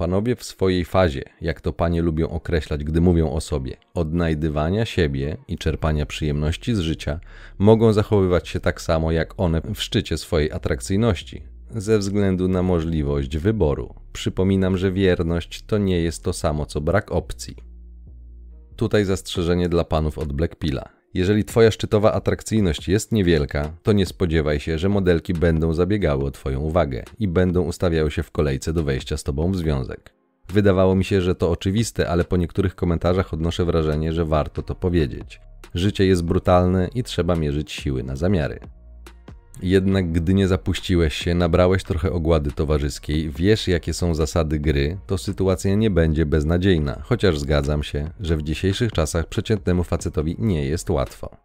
Panowie 0.00 0.36
w 0.36 0.44
swojej 0.44 0.84
fazie, 0.84 1.22
jak 1.40 1.60
to 1.60 1.72
panie 1.72 2.02
lubią 2.02 2.28
określać, 2.28 2.84
gdy 2.84 3.00
mówią 3.00 3.32
o 3.32 3.40
sobie, 3.40 3.76
odnajdywania 3.94 4.84
siebie 4.84 5.36
i 5.48 5.58
czerpania 5.58 6.06
przyjemności 6.06 6.74
z 6.74 6.78
życia, 6.78 7.20
mogą 7.58 7.92
zachowywać 7.92 8.48
się 8.48 8.60
tak 8.60 8.80
samo 8.80 9.12
jak 9.12 9.34
one 9.36 9.62
w 9.74 9.82
szczycie 9.82 10.18
swojej 10.18 10.52
atrakcyjności, 10.52 11.42
ze 11.74 11.98
względu 11.98 12.48
na 12.48 12.62
możliwość 12.62 13.36
wyboru. 13.36 13.94
Przypominam, 14.12 14.76
że 14.76 14.92
wierność 14.92 15.62
to 15.66 15.78
nie 15.78 16.00
jest 16.00 16.24
to 16.24 16.32
samo 16.32 16.66
co 16.66 16.80
brak 16.80 17.12
opcji. 17.12 17.56
Tutaj 18.76 19.04
zastrzeżenie 19.04 19.68
dla 19.68 19.84
panów 19.84 20.18
od 20.18 20.32
Blackpilla. 20.32 20.99
Jeżeli 21.14 21.44
Twoja 21.44 21.70
szczytowa 21.70 22.12
atrakcyjność 22.12 22.88
jest 22.88 23.12
niewielka, 23.12 23.72
to 23.82 23.92
nie 23.92 24.06
spodziewaj 24.06 24.60
się, 24.60 24.78
że 24.78 24.88
modelki 24.88 25.34
będą 25.34 25.74
zabiegały 25.74 26.24
o 26.24 26.30
Twoją 26.30 26.60
uwagę 26.60 27.04
i 27.18 27.28
będą 27.28 27.62
ustawiały 27.62 28.10
się 28.10 28.22
w 28.22 28.30
kolejce 28.30 28.72
do 28.72 28.84
wejścia 28.84 29.16
z 29.16 29.22
Tobą 29.22 29.52
w 29.52 29.56
związek. 29.56 30.12
Wydawało 30.48 30.94
mi 30.94 31.04
się, 31.04 31.20
że 31.20 31.34
to 31.34 31.50
oczywiste, 31.50 32.08
ale 32.08 32.24
po 32.24 32.36
niektórych 32.36 32.74
komentarzach 32.74 33.34
odnoszę 33.34 33.64
wrażenie, 33.64 34.12
że 34.12 34.24
warto 34.24 34.62
to 34.62 34.74
powiedzieć. 34.74 35.40
Życie 35.74 36.06
jest 36.06 36.24
brutalne 36.24 36.88
i 36.94 37.02
trzeba 37.02 37.36
mierzyć 37.36 37.72
siły 37.72 38.02
na 38.02 38.16
zamiary. 38.16 38.60
Jednak 39.62 40.12
gdy 40.12 40.34
nie 40.34 40.48
zapuściłeś 40.48 41.14
się, 41.14 41.34
nabrałeś 41.34 41.84
trochę 41.84 42.12
ogłady 42.12 42.50
towarzyskiej, 42.52 43.30
wiesz 43.30 43.68
jakie 43.68 43.94
są 43.94 44.14
zasady 44.14 44.58
gry, 44.58 44.98
to 45.06 45.18
sytuacja 45.18 45.74
nie 45.74 45.90
będzie 45.90 46.26
beznadziejna, 46.26 47.02
chociaż 47.02 47.38
zgadzam 47.38 47.82
się, 47.82 48.10
że 48.20 48.36
w 48.36 48.42
dzisiejszych 48.42 48.92
czasach 48.92 49.26
przeciętnemu 49.26 49.84
facetowi 49.84 50.36
nie 50.38 50.66
jest 50.66 50.90
łatwo. 50.90 51.36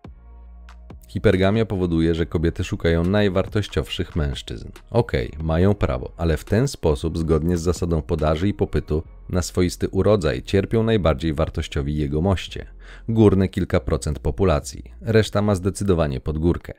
Hipergamia 1.07 1.65
powoduje, 1.65 2.15
że 2.15 2.25
kobiety 2.25 2.63
szukają 2.63 3.03
najwartościowszych 3.03 4.15
mężczyzn. 4.15 4.67
Okej, 4.91 5.31
okay, 5.31 5.43
mają 5.43 5.74
prawo, 5.74 6.12
ale 6.17 6.38
w 6.38 6.43
ten 6.43 6.67
sposób, 6.67 7.17
zgodnie 7.17 7.57
z 7.57 7.62
zasadą 7.62 8.01
podaży 8.01 8.48
i 8.48 8.53
popytu, 8.53 9.03
na 9.29 9.41
swoisty 9.41 9.89
urodzaj 9.89 10.43
cierpią 10.43 10.84
najbardziej 10.84 11.34
wartościowi 11.34 11.95
jego 11.95 12.22
moście 12.22 12.65
górne 13.10 13.50
kilka 13.50 13.79
procent 13.79 14.19
populacji, 14.19 14.84
reszta 15.01 15.41
ma 15.41 15.55
zdecydowanie 15.55 16.19
pod 16.19 16.38
górkę. 16.38 16.74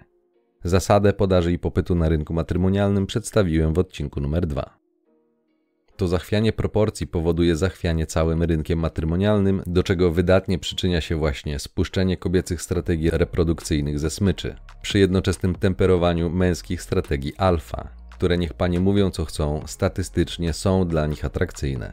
Zasadę 0.67 1.13
podaży 1.13 1.53
i 1.53 1.59
popytu 1.59 1.95
na 1.95 2.09
rynku 2.09 2.35
matrymonialnym 2.35 3.07
przedstawiłem 3.07 3.75
w 3.75 3.79
odcinku 3.79 4.21
numer 4.21 4.47
2. 4.47 4.79
To 5.97 6.09
zachwianie 6.09 6.53
proporcji 6.53 7.07
powoduje 7.07 7.57
zachwianie 7.57 8.07
całym 8.07 8.43
rynkiem 8.43 8.79
matrymonialnym, 8.79 9.63
do 9.67 9.83
czego 9.83 10.11
wydatnie 10.13 10.59
przyczynia 10.59 11.01
się 11.01 11.17
właśnie 11.17 11.59
spuszczenie 11.59 12.17
kobiecych 12.17 12.63
strategii 12.63 13.11
reprodukcyjnych 13.11 13.99
ze 13.99 14.11
smyczy, 14.11 14.57
przy 14.83 14.99
jednoczesnym 14.99 15.55
temperowaniu 15.55 16.31
męskich 16.31 16.83
strategii 16.83 17.37
alfa, 17.37 17.89
które 18.15 18.39
niech 18.39 18.55
panie 18.55 18.81
mówią 18.81 19.11
co 19.11 19.25
chcą, 19.25 19.63
statystycznie 19.67 20.53
są 20.53 20.89
dla 20.89 21.07
nich 21.07 21.25
atrakcyjne. 21.25 21.93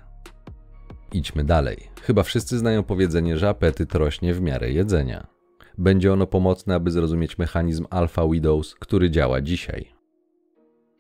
Idźmy 1.12 1.44
dalej. 1.44 1.78
Chyba 2.02 2.24
wszyscy 2.24 2.58
znają 2.58 2.84
powiedzenie, 2.84 3.38
że 3.38 3.50
apetyt 3.50 3.96
rośnie 3.96 4.34
w 4.34 4.42
miarę 4.42 4.72
jedzenia. 4.72 5.33
Będzie 5.78 6.14
ono 6.14 6.28
pomocne, 6.28 6.76
aby 6.76 6.92
zrozumieć 6.92 7.38
mechanizm 7.38 7.86
Alpha 7.90 8.28
Widows, 8.28 8.76
który 8.76 9.12
działa 9.12 9.42
dzisiaj. 9.42 9.94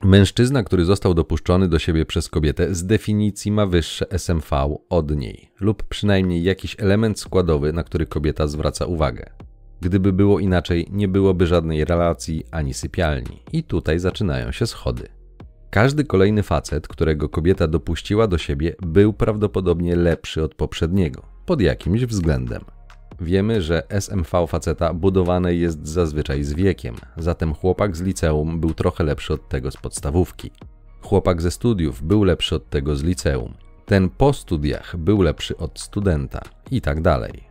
Mężczyzna, 0.03 0.63
który 0.63 0.85
został 0.85 1.13
dopuszczony 1.13 1.67
do 1.67 1.79
siebie 1.79 2.05
przez 2.05 2.29
kobietę, 2.29 2.75
z 2.75 2.85
definicji 2.85 3.51
ma 3.51 3.65
wyższe 3.65 4.05
SMV 4.11 4.77
od 4.89 5.15
niej, 5.15 5.51
lub 5.59 5.83
przynajmniej 5.83 6.43
jakiś 6.43 6.75
element 6.79 7.19
składowy, 7.19 7.73
na 7.73 7.83
który 7.83 8.05
kobieta 8.05 8.47
zwraca 8.47 8.85
uwagę. 8.85 9.29
Gdyby 9.81 10.13
było 10.13 10.39
inaczej, 10.39 10.87
nie 10.91 11.07
byłoby 11.07 11.47
żadnej 11.47 11.85
relacji 11.85 12.43
ani 12.51 12.73
sypialni, 12.73 13.43
i 13.53 13.63
tutaj 13.63 13.99
zaczynają 13.99 14.51
się 14.51 14.67
schody. 14.67 15.07
Każdy 15.69 16.03
kolejny 16.03 16.43
facet, 16.43 16.87
którego 16.87 17.29
kobieta 17.29 17.67
dopuściła 17.67 18.27
do 18.27 18.37
siebie, 18.37 18.75
był 18.81 19.13
prawdopodobnie 19.13 19.95
lepszy 19.95 20.43
od 20.43 20.55
poprzedniego, 20.55 21.21
pod 21.45 21.61
jakimś 21.61 22.05
względem. 22.05 22.61
Wiemy, 23.23 23.61
że 23.61 23.83
SMV 23.89 24.47
faceta 24.47 24.93
budowane 24.93 25.53
jest 25.53 25.87
zazwyczaj 25.87 26.43
z 26.43 26.53
wiekiem, 26.53 26.95
zatem 27.17 27.53
chłopak 27.53 27.97
z 27.97 28.01
liceum 28.01 28.59
był 28.59 28.73
trochę 28.73 29.03
lepszy 29.03 29.33
od 29.33 29.49
tego 29.49 29.71
z 29.71 29.77
podstawówki. 29.77 30.51
Chłopak 31.01 31.41
ze 31.41 31.51
studiów 31.51 32.03
był 32.03 32.23
lepszy 32.23 32.55
od 32.55 32.69
tego 32.69 32.95
z 32.95 33.03
liceum. 33.03 33.53
Ten 33.85 34.09
po 34.09 34.33
studiach 34.33 34.97
był 34.97 35.21
lepszy 35.21 35.57
od 35.57 35.79
studenta 35.79 36.41
i 36.71 36.81
tak 36.81 37.01
dalej. 37.01 37.43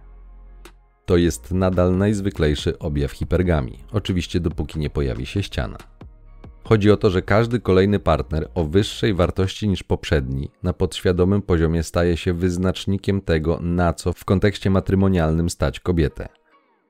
To 1.06 1.16
jest 1.16 1.50
nadal 1.50 1.96
najzwyklejszy 1.96 2.78
objaw 2.78 3.12
hipergami, 3.12 3.78
oczywiście 3.92 4.40
dopóki 4.40 4.78
nie 4.78 4.90
pojawi 4.90 5.26
się 5.26 5.42
ściana. 5.42 5.78
Chodzi 6.64 6.90
o 6.90 6.96
to, 6.96 7.10
że 7.10 7.22
każdy 7.22 7.60
kolejny 7.60 7.98
partner 7.98 8.48
o 8.54 8.64
wyższej 8.64 9.14
wartości 9.14 9.68
niż 9.68 9.82
poprzedni 9.82 10.50
na 10.62 10.72
podświadomym 10.72 11.42
poziomie 11.42 11.82
staje 11.82 12.16
się 12.16 12.32
wyznacznikiem 12.32 13.20
tego, 13.20 13.58
na 13.62 13.92
co 13.92 14.12
w 14.12 14.24
kontekście 14.24 14.70
matrymonialnym 14.70 15.50
stać 15.50 15.80
kobietę. 15.80 16.28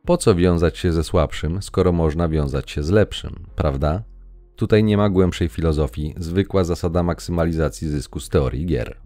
Po 0.04 0.16
co 0.16 0.34
wiązać 0.34 0.78
się 0.78 0.92
ze 0.92 1.04
słabszym, 1.04 1.62
skoro 1.62 1.92
można 1.92 2.28
wiązać 2.28 2.70
się 2.70 2.82
z 2.82 2.90
lepszym, 2.90 3.46
prawda? 3.56 4.02
Tutaj 4.56 4.84
nie 4.84 4.96
ma 4.96 5.10
głębszej 5.10 5.48
filozofii, 5.48 6.14
zwykła 6.16 6.64
zasada 6.64 7.02
maksymalizacji 7.02 7.88
zysku 7.88 8.20
z 8.20 8.28
teorii 8.28 8.66
gier. 8.66 8.96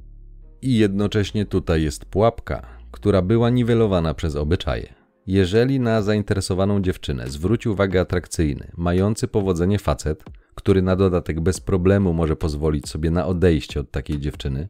I 0.63 0.79
jednocześnie 0.79 1.47
tutaj 1.47 1.83
jest 1.83 2.05
pułapka, 2.05 2.67
która 2.91 3.23
była 3.23 3.51
niwelowana 3.51 4.15
przez 4.15 4.37
obyczaje. 4.37 4.95
Jeżeli 5.27 5.81
na 5.81 6.03
zainteresowaną 6.03 6.83
dziewczynę 6.83 7.29
zwróci 7.29 7.69
uwagę 7.69 8.01
atrakcyjny, 8.01 8.71
mający 8.77 9.29
powodzenie 9.29 9.79
facet, 9.79 10.25
który 10.55 10.83
na 10.83 10.97
dodatek 10.97 11.41
bez 11.41 11.61
problemu 11.61 12.13
może 12.13 12.37
pozwolić 12.37 12.89
sobie 12.89 13.11
na 13.11 13.27
odejście 13.27 13.81
od 13.81 13.91
takiej 13.91 14.21
dziewczyny, 14.21 14.69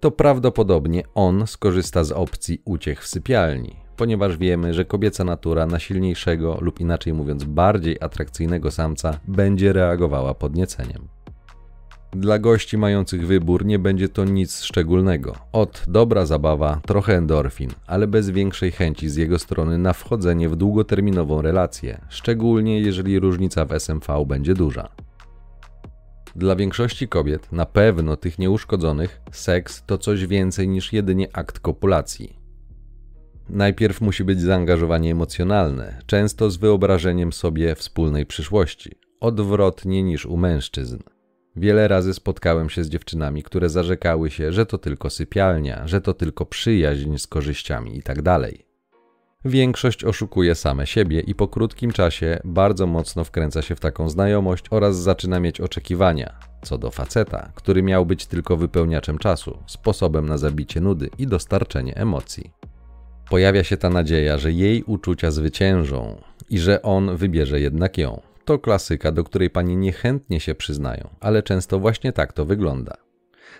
to 0.00 0.10
prawdopodobnie 0.10 1.02
on 1.14 1.46
skorzysta 1.46 2.04
z 2.04 2.12
opcji 2.12 2.62
uciech 2.64 3.02
w 3.02 3.06
sypialni, 3.06 3.76
ponieważ 3.96 4.36
wiemy, 4.36 4.74
że 4.74 4.84
kobieca 4.84 5.24
natura 5.24 5.66
na 5.66 5.78
silniejszego 5.78 6.58
lub 6.60 6.80
inaczej 6.80 7.12
mówiąc 7.12 7.44
bardziej 7.44 7.96
atrakcyjnego 8.00 8.70
samca 8.70 9.20
będzie 9.28 9.72
reagowała 9.72 10.34
podnieceniem. 10.34 11.08
Dla 12.12 12.38
gości 12.38 12.78
mających 12.78 13.26
wybór 13.26 13.64
nie 13.64 13.78
będzie 13.78 14.08
to 14.08 14.24
nic 14.24 14.62
szczególnego. 14.62 15.34
Od 15.52 15.84
dobra 15.88 16.26
zabawa, 16.26 16.80
trochę 16.86 17.16
endorfin, 17.16 17.70
ale 17.86 18.06
bez 18.06 18.30
większej 18.30 18.72
chęci 18.72 19.08
z 19.08 19.16
jego 19.16 19.38
strony 19.38 19.78
na 19.78 19.92
wchodzenie 19.92 20.48
w 20.48 20.56
długoterminową 20.56 21.42
relację, 21.42 22.00
szczególnie 22.08 22.80
jeżeli 22.80 23.18
różnica 23.18 23.64
w 23.64 23.72
SMV 23.72 24.24
będzie 24.26 24.54
duża. 24.54 24.88
Dla 26.36 26.56
większości 26.56 27.08
kobiet, 27.08 27.52
na 27.52 27.66
pewno 27.66 28.16
tych 28.16 28.38
nieuszkodzonych, 28.38 29.20
seks 29.32 29.82
to 29.86 29.98
coś 29.98 30.26
więcej 30.26 30.68
niż 30.68 30.92
jedynie 30.92 31.28
akt 31.32 31.58
kopulacji. 31.58 32.38
Najpierw 33.48 34.00
musi 34.00 34.24
być 34.24 34.40
zaangażowanie 34.40 35.12
emocjonalne, 35.12 35.98
często 36.06 36.50
z 36.50 36.56
wyobrażeniem 36.56 37.32
sobie 37.32 37.74
wspólnej 37.74 38.26
przyszłości, 38.26 38.92
odwrotnie 39.20 40.02
niż 40.02 40.26
u 40.26 40.36
mężczyzn. 40.36 40.98
Wiele 41.56 41.88
razy 41.88 42.14
spotkałem 42.14 42.70
się 42.70 42.84
z 42.84 42.88
dziewczynami, 42.88 43.42
które 43.42 43.68
zarzekały 43.68 44.30
się, 44.30 44.52
że 44.52 44.66
to 44.66 44.78
tylko 44.78 45.10
sypialnia, 45.10 45.86
że 45.86 46.00
to 46.00 46.14
tylko 46.14 46.46
przyjaźń 46.46 47.18
z 47.18 47.26
korzyściami 47.26 47.96
itd. 47.96 48.22
Tak 48.22 48.68
Większość 49.44 50.04
oszukuje 50.04 50.54
same 50.54 50.86
siebie 50.86 51.20
i 51.20 51.34
po 51.34 51.48
krótkim 51.48 51.92
czasie 51.92 52.40
bardzo 52.44 52.86
mocno 52.86 53.24
wkręca 53.24 53.62
się 53.62 53.74
w 53.74 53.80
taką 53.80 54.08
znajomość 54.08 54.64
oraz 54.70 54.96
zaczyna 54.96 55.40
mieć 55.40 55.60
oczekiwania 55.60 56.38
co 56.62 56.78
do 56.78 56.90
faceta, 56.90 57.52
który 57.54 57.82
miał 57.82 58.06
być 58.06 58.26
tylko 58.26 58.56
wypełniaczem 58.56 59.18
czasu, 59.18 59.58
sposobem 59.66 60.26
na 60.26 60.38
zabicie 60.38 60.80
nudy 60.80 61.10
i 61.18 61.26
dostarczenie 61.26 61.96
emocji. 61.96 62.52
Pojawia 63.30 63.64
się 63.64 63.76
ta 63.76 63.90
nadzieja, 63.90 64.38
że 64.38 64.52
jej 64.52 64.82
uczucia 64.82 65.30
zwyciężą 65.30 66.20
i 66.50 66.58
że 66.58 66.82
on 66.82 67.16
wybierze 67.16 67.60
jednak 67.60 67.98
ją. 67.98 68.20
To 68.48 68.58
klasyka, 68.58 69.12
do 69.12 69.24
której 69.24 69.50
panie 69.50 69.76
niechętnie 69.76 70.40
się 70.40 70.54
przyznają, 70.54 71.08
ale 71.20 71.42
często 71.42 71.78
właśnie 71.78 72.12
tak 72.12 72.32
to 72.32 72.44
wygląda. 72.44 72.96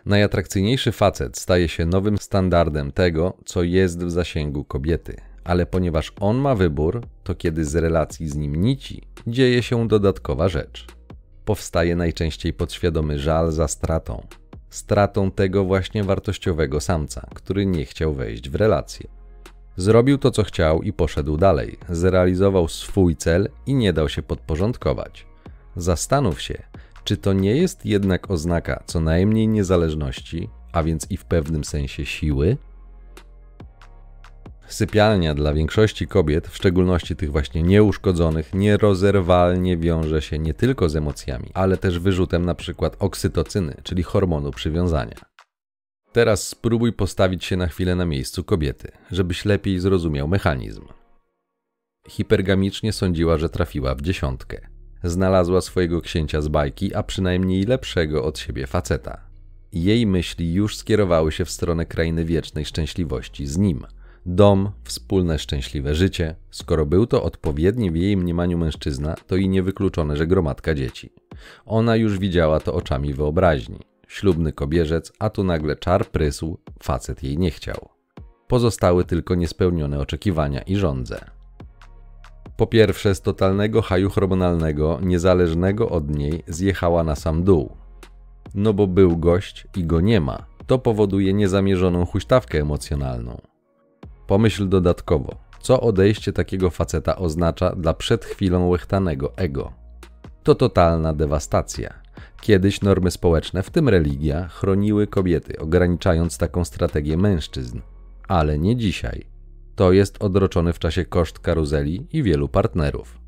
Najatrakcyjniejszy 0.06 0.92
facet 0.92 1.38
staje 1.38 1.68
się 1.68 1.86
nowym 1.86 2.18
standardem 2.18 2.92
tego, 2.92 3.36
co 3.44 3.62
jest 3.62 4.04
w 4.04 4.10
zasięgu 4.10 4.64
kobiety, 4.64 5.16
ale 5.44 5.66
ponieważ 5.66 6.12
on 6.20 6.36
ma 6.36 6.54
wybór, 6.54 7.06
to 7.24 7.34
kiedy 7.34 7.64
z 7.64 7.76
relacji 7.76 8.28
z 8.28 8.36
nim 8.36 8.56
nici, 8.56 9.02
dzieje 9.26 9.62
się 9.62 9.88
dodatkowa 9.88 10.48
rzecz. 10.48 10.86
Powstaje 11.44 11.96
najczęściej 11.96 12.52
podświadomy 12.52 13.18
żal 13.18 13.52
za 13.52 13.68
stratą. 13.68 14.26
Stratą 14.70 15.30
tego 15.30 15.64
właśnie 15.64 16.04
wartościowego 16.04 16.80
samca, 16.80 17.26
który 17.34 17.66
nie 17.66 17.84
chciał 17.84 18.14
wejść 18.14 18.50
w 18.50 18.54
relację. 18.54 19.17
Zrobił 19.78 20.18
to, 20.18 20.30
co 20.30 20.42
chciał 20.42 20.82
i 20.82 20.92
poszedł 20.92 21.36
dalej. 21.36 21.78
Zrealizował 21.88 22.68
swój 22.68 23.16
cel 23.16 23.48
i 23.66 23.74
nie 23.74 23.92
dał 23.92 24.08
się 24.08 24.22
podporządkować. 24.22 25.26
Zastanów 25.76 26.40
się, 26.42 26.62
czy 27.04 27.16
to 27.16 27.32
nie 27.32 27.56
jest 27.56 27.86
jednak 27.86 28.30
oznaka 28.30 28.82
co 28.86 29.00
najmniej 29.00 29.48
niezależności, 29.48 30.48
a 30.72 30.82
więc 30.82 31.10
i 31.10 31.16
w 31.16 31.24
pewnym 31.24 31.64
sensie 31.64 32.06
siły? 32.06 32.56
Sypialnia 34.66 35.34
dla 35.34 35.52
większości 35.54 36.06
kobiet, 36.06 36.48
w 36.48 36.56
szczególności 36.56 37.16
tych 37.16 37.32
właśnie 37.32 37.62
nieuszkodzonych, 37.62 38.54
nierozerwalnie 38.54 39.76
wiąże 39.76 40.22
się 40.22 40.38
nie 40.38 40.54
tylko 40.54 40.88
z 40.88 40.96
emocjami, 40.96 41.50
ale 41.54 41.76
też 41.76 41.98
wyrzutem 41.98 42.44
przykład 42.54 42.96
oksytocyny, 42.98 43.76
czyli 43.82 44.02
hormonu 44.02 44.50
przywiązania. 44.50 45.37
Teraz 46.18 46.48
spróbuj 46.48 46.92
postawić 46.92 47.44
się 47.44 47.56
na 47.56 47.66
chwilę 47.66 47.94
na 47.94 48.06
miejscu 48.06 48.44
kobiety, 48.44 48.92
żebyś 49.10 49.44
lepiej 49.44 49.78
zrozumiał 49.78 50.28
mechanizm. 50.28 50.84
Hipergamicznie 52.08 52.92
sądziła, 52.92 53.38
że 53.38 53.48
trafiła 53.48 53.94
w 53.94 54.02
dziesiątkę. 54.02 54.68
Znalazła 55.04 55.60
swojego 55.60 56.00
księcia 56.00 56.40
z 56.40 56.48
bajki, 56.48 56.94
a 56.94 57.02
przynajmniej 57.02 57.62
lepszego 57.64 58.24
od 58.24 58.38
siebie 58.38 58.66
faceta. 58.66 59.20
Jej 59.72 60.06
myśli 60.06 60.54
już 60.54 60.76
skierowały 60.76 61.32
się 61.32 61.44
w 61.44 61.50
stronę 61.50 61.86
krainy 61.86 62.24
wiecznej 62.24 62.64
szczęśliwości 62.64 63.46
z 63.46 63.58
nim– 63.58 63.86
dom, 64.26 64.70
wspólne 64.84 65.38
szczęśliwe 65.38 65.94
życie. 65.94 66.34
Skoro 66.50 66.86
był 66.86 67.06
to 67.06 67.22
odpowiedni 67.22 67.90
w 67.90 67.96
jej 67.96 68.16
mniemaniu 68.16 68.58
mężczyzna, 68.58 69.14
to 69.26 69.36
i 69.36 69.48
niewykluczone, 69.48 70.16
że 70.16 70.26
gromadka 70.26 70.74
dzieci. 70.74 71.12
Ona 71.66 71.96
już 71.96 72.18
widziała 72.18 72.60
to 72.60 72.74
oczami 72.74 73.14
wyobraźni. 73.14 73.78
Ślubny 74.08 74.52
kobierzec, 74.52 75.12
a 75.18 75.30
tu 75.30 75.44
nagle 75.44 75.76
czar 75.76 76.06
prysł, 76.06 76.58
facet 76.82 77.22
jej 77.22 77.38
nie 77.38 77.50
chciał. 77.50 77.88
Pozostały 78.48 79.04
tylko 79.04 79.34
niespełnione 79.34 79.98
oczekiwania 79.98 80.62
i 80.62 80.76
żądze. 80.76 81.24
Po 82.56 82.66
pierwsze, 82.66 83.14
z 83.14 83.20
totalnego 83.20 83.82
haju 83.82 84.10
hormonalnego, 84.10 84.98
niezależnego 85.02 85.88
od 85.88 86.10
niej, 86.10 86.44
zjechała 86.46 87.04
na 87.04 87.16
sam 87.16 87.44
dół. 87.44 87.76
No 88.54 88.72
bo 88.72 88.86
był 88.86 89.16
gość 89.16 89.66
i 89.76 89.84
go 89.84 90.00
nie 90.00 90.20
ma. 90.20 90.46
To 90.66 90.78
powoduje 90.78 91.32
niezamierzoną 91.32 92.06
huśtawkę 92.06 92.60
emocjonalną. 92.60 93.40
Pomyśl 94.26 94.68
dodatkowo. 94.68 95.48
co 95.60 95.80
odejście 95.80 96.32
takiego 96.32 96.70
faceta 96.70 97.16
oznacza 97.16 97.76
dla 97.76 97.94
przed 97.94 98.24
chwilą 98.24 98.68
łechtanego 98.68 99.36
ego. 99.36 99.72
To 100.42 100.54
totalna 100.54 101.12
dewastacja. 101.12 101.94
Kiedyś 102.40 102.80
normy 102.80 103.10
społeczne, 103.10 103.62
w 103.62 103.70
tym 103.70 103.88
religia, 103.88 104.48
chroniły 104.48 105.06
kobiety, 105.06 105.58
ograniczając 105.58 106.38
taką 106.38 106.64
strategię 106.64 107.16
mężczyzn. 107.16 107.80
Ale 108.28 108.58
nie 108.58 108.76
dzisiaj. 108.76 109.26
To 109.74 109.92
jest 109.92 110.22
odroczony 110.22 110.72
w 110.72 110.78
czasie 110.78 111.04
koszt 111.04 111.38
karuzeli 111.38 112.06
i 112.12 112.22
wielu 112.22 112.48
partnerów. 112.48 113.18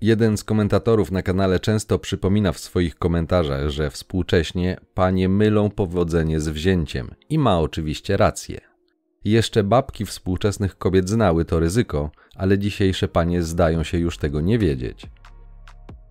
Jeden 0.00 0.36
z 0.36 0.44
komentatorów 0.44 1.10
na 1.10 1.22
kanale 1.22 1.60
często 1.60 1.98
przypomina 1.98 2.52
w 2.52 2.58
swoich 2.58 2.96
komentarzach, 2.96 3.68
że 3.68 3.90
współcześnie 3.90 4.76
panie 4.94 5.28
mylą 5.28 5.70
powodzenie 5.70 6.40
z 6.40 6.48
wzięciem 6.48 7.10
i 7.28 7.38
ma 7.38 7.60
oczywiście 7.60 8.16
rację. 8.16 8.60
Jeszcze 9.24 9.64
babki 9.64 10.06
współczesnych 10.06 10.78
kobiet 10.78 11.08
znały 11.08 11.44
to 11.44 11.60
ryzyko, 11.60 12.10
ale 12.34 12.58
dzisiejsze 12.58 13.08
panie 13.08 13.42
zdają 13.42 13.82
się 13.82 13.98
już 13.98 14.18
tego 14.18 14.40
nie 14.40 14.58
wiedzieć. 14.58 15.06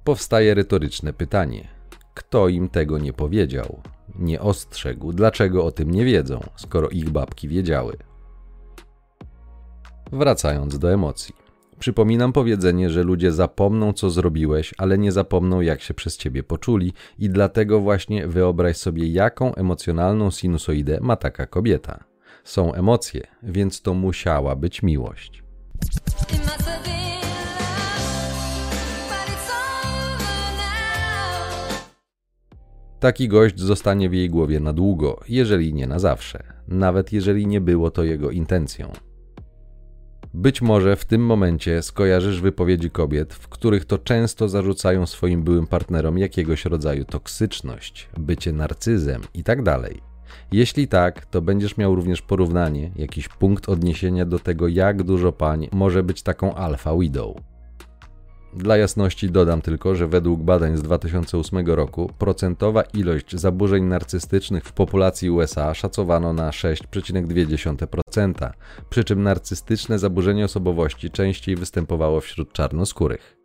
Powstaje 0.07 0.53
retoryczne 0.53 1.13
pytanie: 1.13 1.67
kto 2.13 2.47
im 2.47 2.69
tego 2.69 2.97
nie 2.97 3.13
powiedział? 3.13 3.81
Nie 4.19 4.41
ostrzegł, 4.41 5.13
dlaczego 5.13 5.65
o 5.65 5.71
tym 5.71 5.91
nie 5.91 6.05
wiedzą, 6.05 6.39
skoro 6.55 6.89
ich 6.89 7.09
babki 7.09 7.47
wiedziały. 7.47 7.97
Wracając 10.11 10.79
do 10.79 10.93
emocji. 10.93 11.35
Przypominam 11.79 12.33
powiedzenie, 12.33 12.89
że 12.89 13.03
ludzie 13.03 13.31
zapomną, 13.31 13.93
co 13.93 14.09
zrobiłeś, 14.09 14.73
ale 14.77 14.97
nie 14.97 15.11
zapomną, 15.11 15.61
jak 15.61 15.81
się 15.81 15.93
przez 15.93 16.17
ciebie 16.17 16.43
poczuli, 16.43 16.93
i 17.19 17.29
dlatego 17.29 17.79
właśnie 17.79 18.27
wyobraź 18.27 18.77
sobie, 18.77 19.07
jaką 19.07 19.55
emocjonalną 19.55 20.31
sinusoidę 20.31 20.99
ma 21.01 21.15
taka 21.15 21.47
kobieta. 21.47 22.03
Są 22.43 22.73
emocje, 22.73 23.27
więc 23.43 23.81
to 23.81 23.93
musiała 23.93 24.55
być 24.55 24.83
miłość. 24.83 25.43
Taki 32.99 33.27
gość 33.27 33.59
zostanie 33.59 34.09
w 34.09 34.13
jej 34.13 34.29
głowie 34.29 34.59
na 34.59 34.73
długo, 34.73 35.19
jeżeli 35.29 35.73
nie 35.73 35.87
na 35.87 35.99
zawsze, 35.99 36.43
nawet 36.67 37.13
jeżeli 37.13 37.47
nie 37.47 37.61
było 37.61 37.91
to 37.91 38.03
jego 38.03 38.31
intencją. 38.31 38.91
Być 40.33 40.61
może 40.61 40.95
w 40.95 41.05
tym 41.05 41.25
momencie 41.25 41.81
skojarzysz 41.81 42.41
wypowiedzi 42.41 42.89
kobiet, 42.89 43.33
w 43.33 43.47
których 43.47 43.85
to 43.85 43.97
często 43.97 44.49
zarzucają 44.49 45.05
swoim 45.05 45.43
byłym 45.43 45.67
partnerom 45.67 46.17
jakiegoś 46.17 46.65
rodzaju 46.65 47.05
toksyczność, 47.05 48.09
bycie 48.17 48.53
narcyzem 48.53 49.21
itd. 49.33 49.63
Tak 49.63 49.93
Jeśli 50.51 50.87
tak, 50.87 51.25
to 51.25 51.41
będziesz 51.41 51.77
miał 51.77 51.95
również 51.95 52.21
porównanie, 52.21 52.91
jakiś 52.95 53.27
punkt 53.27 53.69
odniesienia 53.69 54.25
do 54.25 54.39
tego, 54.39 54.67
jak 54.67 55.03
dużo 55.03 55.31
pań 55.31 55.67
może 55.71 56.03
być 56.03 56.23
taką 56.23 56.55
alfa 56.55 56.97
widow. 56.97 57.35
Dla 58.57 58.77
jasności 58.77 59.31
dodam 59.31 59.61
tylko, 59.61 59.95
że 59.95 60.07
według 60.07 60.41
badań 60.41 60.77
z 60.77 60.81
2008 60.81 61.67
roku 61.67 62.11
procentowa 62.17 62.81
ilość 62.81 63.35
zaburzeń 63.35 63.83
narcystycznych 63.83 64.65
w 64.65 64.71
populacji 64.71 65.29
USA 65.29 65.73
szacowano 65.73 66.33
na 66.33 66.49
6,2%, 66.49 68.51
przy 68.89 69.03
czym 69.03 69.23
narcystyczne 69.23 69.99
zaburzenie 69.99 70.45
osobowości 70.45 71.11
częściej 71.11 71.55
występowało 71.55 72.21
wśród 72.21 72.53
czarnoskórych. 72.53 73.37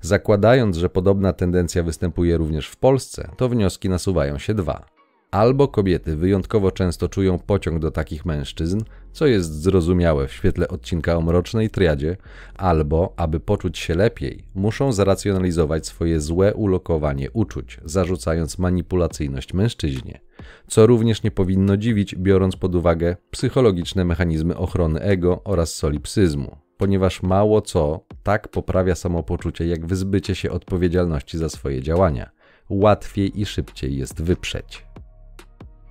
Zakładając, 0.00 0.76
że 0.76 0.88
podobna 0.88 1.32
tendencja 1.32 1.82
występuje 1.82 2.36
również 2.36 2.68
w 2.68 2.76
Polsce, 2.76 3.28
to 3.36 3.48
wnioski 3.48 3.88
nasuwają 3.88 4.38
się 4.38 4.54
dwa. 4.54 4.97
Albo 5.30 5.68
kobiety 5.68 6.16
wyjątkowo 6.16 6.70
często 6.70 7.08
czują 7.08 7.38
pociąg 7.38 7.78
do 7.78 7.90
takich 7.90 8.24
mężczyzn, 8.24 8.80
co 9.12 9.26
jest 9.26 9.62
zrozumiałe 9.62 10.28
w 10.28 10.32
świetle 10.32 10.68
odcinka 10.68 11.16
o 11.16 11.20
mrocznej 11.20 11.70
triadzie, 11.70 12.16
albo, 12.56 13.14
aby 13.16 13.40
poczuć 13.40 13.78
się 13.78 13.94
lepiej, 13.94 14.44
muszą 14.54 14.92
zaracjonalizować 14.92 15.86
swoje 15.86 16.20
złe 16.20 16.54
ulokowanie 16.54 17.30
uczuć, 17.30 17.80
zarzucając 17.84 18.58
manipulacyjność 18.58 19.54
mężczyźnie, 19.54 20.20
co 20.66 20.86
również 20.86 21.22
nie 21.22 21.30
powinno 21.30 21.76
dziwić, 21.76 22.14
biorąc 22.14 22.56
pod 22.56 22.74
uwagę 22.74 23.16
psychologiczne 23.30 24.04
mechanizmy 24.04 24.56
ochrony 24.56 25.00
ego 25.00 25.40
oraz 25.44 25.74
solipsyzmu, 25.74 26.56
ponieważ 26.76 27.22
mało 27.22 27.60
co 27.60 28.04
tak 28.22 28.48
poprawia 28.48 28.94
samopoczucie 28.94 29.66
jak 29.66 29.86
wyzbycie 29.86 30.34
się 30.34 30.50
odpowiedzialności 30.50 31.38
za 31.38 31.48
swoje 31.48 31.82
działania. 31.82 32.30
Łatwiej 32.70 33.40
i 33.40 33.46
szybciej 33.46 33.96
jest 33.96 34.22
wyprzeć. 34.22 34.88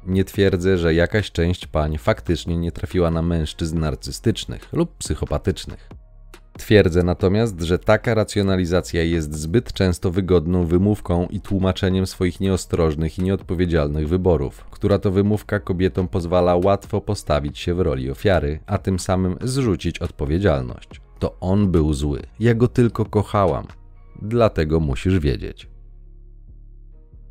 Nie 0.08 0.24
twierdzę, 0.26 0.78
że 0.78 0.94
jakaś 0.94 1.32
część 1.32 1.68
pań 1.68 1.98
faktycznie 1.98 2.58
nie 2.58 2.72
trafiła 2.72 3.12
na 3.12 3.22
mężczyzn 3.22 3.80
narcystycznych 3.80 4.74
lub 4.74 4.98
psychopatycznych. 4.98 5.90
Twierdzę 6.58 7.04
natomiast, 7.04 7.62
że 7.62 7.80
taka 7.80 8.14
racjonalizacja 8.14 9.04
jest 9.04 9.34
zbyt 9.34 9.74
często 9.74 10.12
wygodną 10.12 10.66
wymówką 10.66 11.28
i 11.28 11.42
tłumaczeniem 11.42 12.08
swoich 12.08 12.40
nieostrożnych 12.40 13.20
i 13.20 13.24
nieodpowiedzialnych 13.24 14.08
wyborów, 14.08 14.66
która 14.72 15.00
to 15.00 15.12
wymówka 15.12 15.60
kobietom 15.60 16.08
pozwala 16.08 16.56
łatwo 16.56 17.02
postawić 17.02 17.60
się 17.60 17.74
w 17.74 17.80
roli 17.80 18.12
ofiary, 18.12 18.60
a 18.66 18.78
tym 18.78 19.00
samym 19.00 19.38
zrzucić 19.42 20.00
odpowiedzialność. 20.00 21.02
To 21.20 21.38
on 21.40 21.72
był 21.72 21.94
zły, 21.94 22.22
ja 22.40 22.54
go 22.54 22.68
tylko 22.68 23.06
kochałam. 23.06 23.68
Dlatego 24.22 24.80
musisz 24.80 25.20
wiedzieć. 25.20 25.77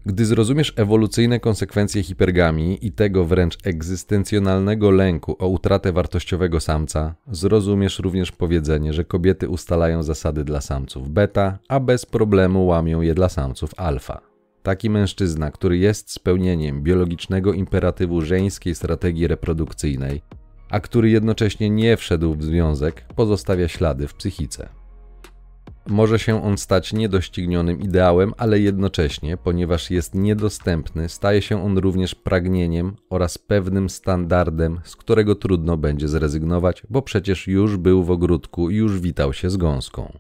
Gdy 0.06 0.24
zrozumiesz 0.24 0.72
ewolucyjne 0.76 1.40
konsekwencje 1.40 2.02
hipergamii 2.02 2.86
i 2.86 2.92
tego 2.92 3.24
wręcz 3.24 3.58
egzystencjonalnego 3.64 4.90
lęku 4.90 5.36
o 5.38 5.48
utratę 5.48 5.92
wartościowego 5.92 6.60
samca, 6.60 7.14
zrozumiesz 7.30 7.98
również 7.98 8.32
powiedzenie, 8.32 8.92
że 8.92 9.04
kobiety 9.04 9.48
ustalają 9.48 10.02
zasady 10.02 10.44
dla 10.44 10.60
samców 10.60 11.10
beta, 11.10 11.58
a 11.68 11.80
bez 11.80 12.06
problemu 12.06 12.66
łamią 12.66 13.00
je 13.00 13.14
dla 13.14 13.28
samców 13.28 13.70
alfa. 13.76 14.20
Taki 14.62 14.90
mężczyzna, 14.90 15.50
który 15.50 15.78
jest 15.78 16.12
spełnieniem 16.12 16.82
biologicznego 16.82 17.52
imperatywu 17.52 18.20
żeńskiej 18.20 18.74
strategii 18.74 19.26
reprodukcyjnej, 19.26 20.22
a 20.70 20.80
który 20.80 21.10
jednocześnie 21.10 21.70
nie 21.70 21.96
wszedł 21.96 22.34
w 22.34 22.44
związek, 22.44 23.04
pozostawia 23.16 23.68
ślady 23.68 24.08
w 24.08 24.14
psychice. 24.14 24.68
Może 25.88 26.18
się 26.18 26.42
on 26.44 26.58
stać 26.58 26.92
niedoścignionym 26.92 27.80
ideałem, 27.80 28.34
ale 28.36 28.60
jednocześnie, 28.60 29.36
ponieważ 29.36 29.90
jest 29.90 30.14
niedostępny, 30.14 31.08
staje 31.08 31.42
się 31.42 31.64
on 31.64 31.78
również 31.78 32.14
pragnieniem 32.14 32.96
oraz 33.10 33.38
pewnym 33.38 33.90
standardem, 33.90 34.80
z 34.84 34.96
którego 34.96 35.34
trudno 35.34 35.76
będzie 35.76 36.08
zrezygnować, 36.08 36.82
bo 36.90 37.02
przecież 37.02 37.46
już 37.46 37.76
był 37.76 38.04
w 38.04 38.10
ogródku 38.10 38.70
i 38.70 38.76
już 38.76 39.00
witał 39.00 39.32
się 39.32 39.50
z 39.50 39.56
gąską. 39.56 40.18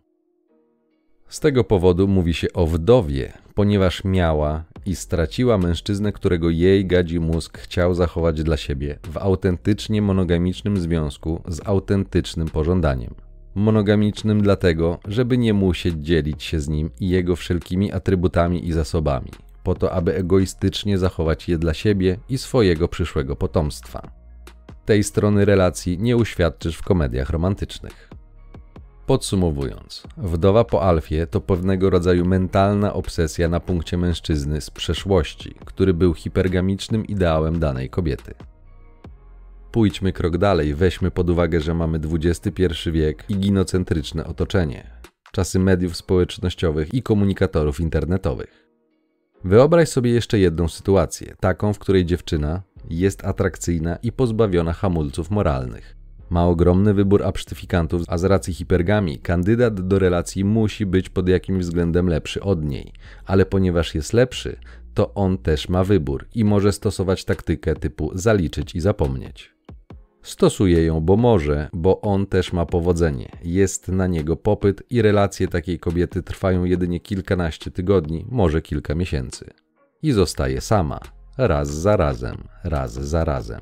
Z 1.28 1.40
tego 1.40 1.64
powodu 1.64 2.08
mówi 2.08 2.34
się 2.34 2.52
o 2.52 2.66
wdowie, 2.66 3.32
ponieważ 3.54 4.04
miała 4.04 4.64
i 4.86 4.96
straciła 4.96 5.58
mężczyznę, 5.58 6.12
którego 6.12 6.50
jej 6.50 6.86
gadzi 6.86 7.20
mózg 7.20 7.58
chciał 7.58 7.94
zachować 7.94 8.42
dla 8.42 8.56
siebie 8.56 8.98
w 9.02 9.18
autentycznie 9.18 10.02
monogamicznym 10.02 10.76
związku 10.76 11.42
z 11.48 11.68
autentycznym 11.68 12.48
pożądaniem 12.48 13.25
monogamicznym 13.56 14.42
dlatego, 14.42 14.98
żeby 15.08 15.38
nie 15.38 15.54
musieć 15.54 15.94
dzielić 15.94 16.42
się 16.42 16.60
z 16.60 16.68
nim 16.68 16.90
i 17.00 17.08
jego 17.08 17.36
wszelkimi 17.36 17.92
atrybutami 17.92 18.68
i 18.68 18.72
zasobami, 18.72 19.30
po 19.62 19.74
to 19.74 19.92
aby 19.92 20.14
egoistycznie 20.14 20.98
zachować 20.98 21.48
je 21.48 21.58
dla 21.58 21.74
siebie 21.74 22.18
i 22.28 22.38
swojego 22.38 22.88
przyszłego 22.88 23.36
potomstwa. 23.36 24.10
Tej 24.84 25.04
strony 25.04 25.44
relacji 25.44 25.98
nie 25.98 26.16
uświadczysz 26.16 26.76
w 26.76 26.82
komediach 26.82 27.30
romantycznych. 27.30 28.10
Podsumowując, 29.06 30.02
wdowa 30.16 30.64
po 30.64 30.82
Alfie 30.82 31.26
to 31.26 31.40
pewnego 31.40 31.90
rodzaju 31.90 32.24
mentalna 32.24 32.94
obsesja 32.94 33.48
na 33.48 33.60
punkcie 33.60 33.96
mężczyzny 33.96 34.60
z 34.60 34.70
przeszłości, 34.70 35.54
który 35.64 35.94
był 35.94 36.14
hipergamicznym 36.14 37.06
ideałem 37.06 37.58
danej 37.58 37.90
kobiety. 37.90 38.34
Pójdźmy 39.76 40.12
krok 40.12 40.38
dalej, 40.38 40.74
weźmy 40.74 41.10
pod 41.10 41.30
uwagę, 41.30 41.60
że 41.60 41.74
mamy 41.74 42.00
XXI 42.12 42.90
wiek 42.92 43.24
i 43.28 43.36
ginocentryczne 43.36 44.24
otoczenie, 44.24 44.90
czasy 45.32 45.58
mediów 45.58 45.96
społecznościowych 45.96 46.94
i 46.94 47.02
komunikatorów 47.02 47.80
internetowych. 47.80 48.68
Wyobraź 49.44 49.88
sobie 49.88 50.10
jeszcze 50.10 50.38
jedną 50.38 50.68
sytuację, 50.68 51.34
taką, 51.40 51.72
w 51.72 51.78
której 51.78 52.04
dziewczyna 52.04 52.62
jest 52.90 53.24
atrakcyjna 53.24 53.96
i 53.96 54.12
pozbawiona 54.12 54.72
hamulców 54.72 55.30
moralnych. 55.30 55.96
Ma 56.30 56.46
ogromny 56.46 56.94
wybór 56.94 57.22
absztyfikantów, 57.22 58.02
a 58.08 58.18
z 58.18 58.24
racji 58.24 58.54
hipergami 58.54 59.18
kandydat 59.18 59.88
do 59.88 59.98
relacji 59.98 60.44
musi 60.44 60.86
być 60.86 61.08
pod 61.08 61.28
jakimś 61.28 61.64
względem 61.64 62.08
lepszy 62.08 62.42
od 62.42 62.64
niej, 62.64 62.92
ale 63.24 63.46
ponieważ 63.46 63.94
jest 63.94 64.12
lepszy, 64.12 64.56
to 64.94 65.14
on 65.14 65.38
też 65.38 65.68
ma 65.68 65.84
wybór 65.84 66.26
i 66.34 66.44
może 66.44 66.72
stosować 66.72 67.24
taktykę 67.24 67.74
typu 67.74 68.10
zaliczyć 68.14 68.74
i 68.74 68.80
zapomnieć. 68.80 69.55
Stosuje 70.26 70.84
ją, 70.84 71.00
bo 71.00 71.16
może, 71.16 71.68
bo 71.72 72.00
on 72.00 72.26
też 72.26 72.52
ma 72.52 72.66
powodzenie. 72.66 73.28
Jest 73.44 73.88
na 73.88 74.06
niego 74.06 74.36
popyt 74.36 74.82
i 74.90 75.02
relacje 75.02 75.48
takiej 75.48 75.78
kobiety 75.78 76.22
trwają 76.22 76.64
jedynie 76.64 77.00
kilkanaście 77.00 77.70
tygodni, 77.70 78.26
może 78.30 78.62
kilka 78.62 78.94
miesięcy. 78.94 79.50
I 80.02 80.12
zostaje 80.12 80.60
sama, 80.60 81.00
raz 81.38 81.68
za 81.68 81.96
razem, 81.96 82.36
raz 82.64 82.92
za 82.92 83.24
razem. 83.24 83.60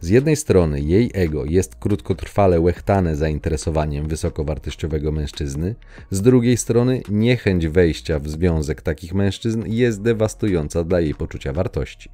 Z 0.00 0.08
jednej 0.08 0.36
strony 0.36 0.80
jej 0.80 1.10
ego 1.14 1.44
jest 1.44 1.76
krótkotrwale 1.76 2.60
łechtane 2.60 3.16
zainteresowaniem 3.16 4.08
wysokowartościowego 4.08 5.12
mężczyzny, 5.12 5.74
z 6.10 6.22
drugiej 6.22 6.56
strony 6.56 7.02
niechęć 7.08 7.68
wejścia 7.68 8.18
w 8.18 8.28
związek 8.28 8.82
takich 8.82 9.14
mężczyzn 9.14 9.62
jest 9.66 10.02
dewastująca 10.02 10.84
dla 10.84 11.00
jej 11.00 11.14
poczucia 11.14 11.52
wartości. 11.52 12.10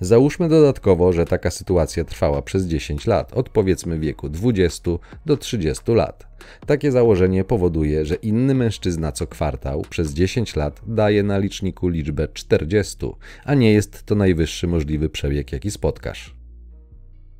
Załóżmy 0.00 0.48
dodatkowo, 0.48 1.12
że 1.12 1.24
taka 1.24 1.50
sytuacja 1.50 2.04
trwała 2.04 2.42
przez 2.42 2.66
10 2.66 3.06
lat, 3.06 3.32
od 3.32 3.48
powiedzmy 3.48 3.98
wieku 3.98 4.28
20 4.28 4.90
do 5.26 5.36
30 5.36 5.92
lat. 5.92 6.26
Takie 6.66 6.92
założenie 6.92 7.44
powoduje, 7.44 8.06
że 8.06 8.14
inny 8.14 8.54
mężczyzna 8.54 9.12
co 9.12 9.26
kwartał 9.26 9.82
przez 9.90 10.12
10 10.12 10.56
lat 10.56 10.80
daje 10.86 11.22
na 11.22 11.38
liczniku 11.38 11.88
liczbę 11.88 12.28
40, 12.28 12.96
a 13.44 13.54
nie 13.54 13.72
jest 13.72 14.06
to 14.06 14.14
najwyższy 14.14 14.66
możliwy 14.66 15.08
przebieg, 15.08 15.52
jaki 15.52 15.70
spotkasz. 15.70 16.43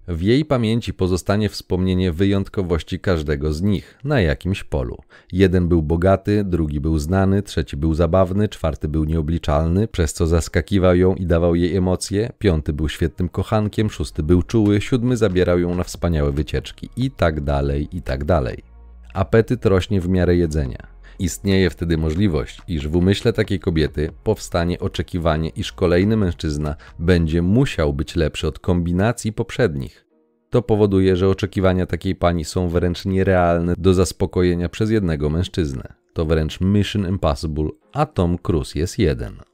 W 0.09 0.23
jej 0.23 0.45
pamięci 0.45 0.95
pozostanie 0.95 1.49
wspomnienie 1.49 2.13
wyjątkowości 2.13 3.01
każdego 3.01 3.53
z 3.53 3.63
nich 3.63 3.99
na 4.05 4.21
jakimś 4.21 4.65
polu. 4.65 4.97
Jeden 5.33 5.69
był 5.69 5.83
bogaty, 5.83 6.45
drugi 6.45 6.81
był 6.81 6.99
znany, 6.99 7.43
trzeci 7.43 7.77
był 7.77 7.95
zabawny, 7.95 8.49
czwarty 8.49 8.89
był 8.89 9.05
nieobliczalny, 9.05 9.89
przez 9.89 10.13
co 10.13 10.27
zaskakiwał 10.27 10.97
ją 10.97 11.15
i 11.15 11.27
dawał 11.27 11.55
jej 11.55 11.77
emocje, 11.77 12.33
piąty 12.39 12.73
był 12.73 12.89
świetnym 12.89 13.29
kochankiem, 13.29 13.91
szósty 13.91 14.23
był 14.23 14.43
czuły, 14.43 14.81
siódmy 14.81 15.17
zabierał 15.17 15.59
ją 15.59 15.75
na 15.75 15.85
wspaniałe 15.85 16.33
wycieczki 16.33 16.89
i 16.97 17.11
tak 17.11 17.41
dalej, 17.41 17.89
i 17.93 18.03
tak 18.03 18.25
dalej. 18.25 18.63
Apetyt 19.15 19.67
rośnie 19.67 20.01
w 20.01 20.09
miarę 20.09 20.37
jedzenia. 20.37 20.94
Istnieje 21.19 21.71
wtedy 21.71 21.99
możliwość, 21.99 22.61
iż 22.69 22.89
w 22.89 22.97
umyśle 22.97 23.33
takiej 23.33 23.61
kobiety 23.61 24.11
powstanie 24.25 24.79
oczekiwanie, 24.79 25.49
iż 25.49 25.73
kolejny 25.73 26.17
mężczyzna 26.17 26.77
będzie 26.99 27.43
musiał 27.43 27.93
być 27.93 28.17
lepszy 28.17 28.47
od 28.47 28.59
kombinacji 28.59 29.33
poprzednich. 29.33 30.07
To 30.51 30.63
powoduje, 30.63 31.17
że 31.17 31.29
oczekiwania 31.29 31.87
takiej 31.87 32.15
pani 32.15 32.45
są 32.45 32.69
wręcz 32.69 33.05
nierealne 33.05 33.75
do 33.79 33.95
zaspokojenia 33.95 34.69
przez 34.69 34.91
jednego 34.91 35.31
mężczyznę. 35.31 35.95
To 36.13 36.25
wręcz 36.25 36.61
Mission 36.61 37.09
Impossible, 37.09 37.69
a 37.93 38.07
Tom 38.07 38.39
Cruise 38.39 38.79
jest 38.79 38.99
jeden. 38.99 39.54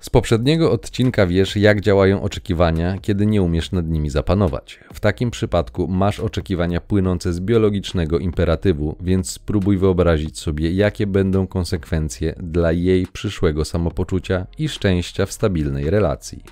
Z 0.00 0.10
poprzedniego 0.10 0.72
odcinka 0.72 1.26
wiesz, 1.26 1.56
jak 1.56 1.80
działają 1.80 2.22
oczekiwania, 2.22 2.98
kiedy 2.98 3.26
nie 3.26 3.42
umiesz 3.42 3.72
nad 3.72 3.88
nimi 3.88 4.10
zapanować. 4.10 4.80
W 4.92 5.00
takim 5.00 5.30
przypadku 5.30 5.88
masz 5.88 6.20
oczekiwania 6.20 6.80
płynące 6.80 7.32
z 7.32 7.40
biologicznego 7.40 8.18
imperatywu, 8.18 8.96
więc 9.00 9.30
spróbuj 9.30 9.78
wyobrazić 9.78 10.38
sobie, 10.38 10.72
jakie 10.72 11.06
będą 11.06 11.46
konsekwencje 11.46 12.34
dla 12.38 12.72
jej 12.72 13.06
przyszłego 13.06 13.64
samopoczucia 13.64 14.46
i 14.58 14.68
szczęścia 14.68 15.26
w 15.26 15.32
stabilnej 15.32 15.90
relacji. 15.90 16.44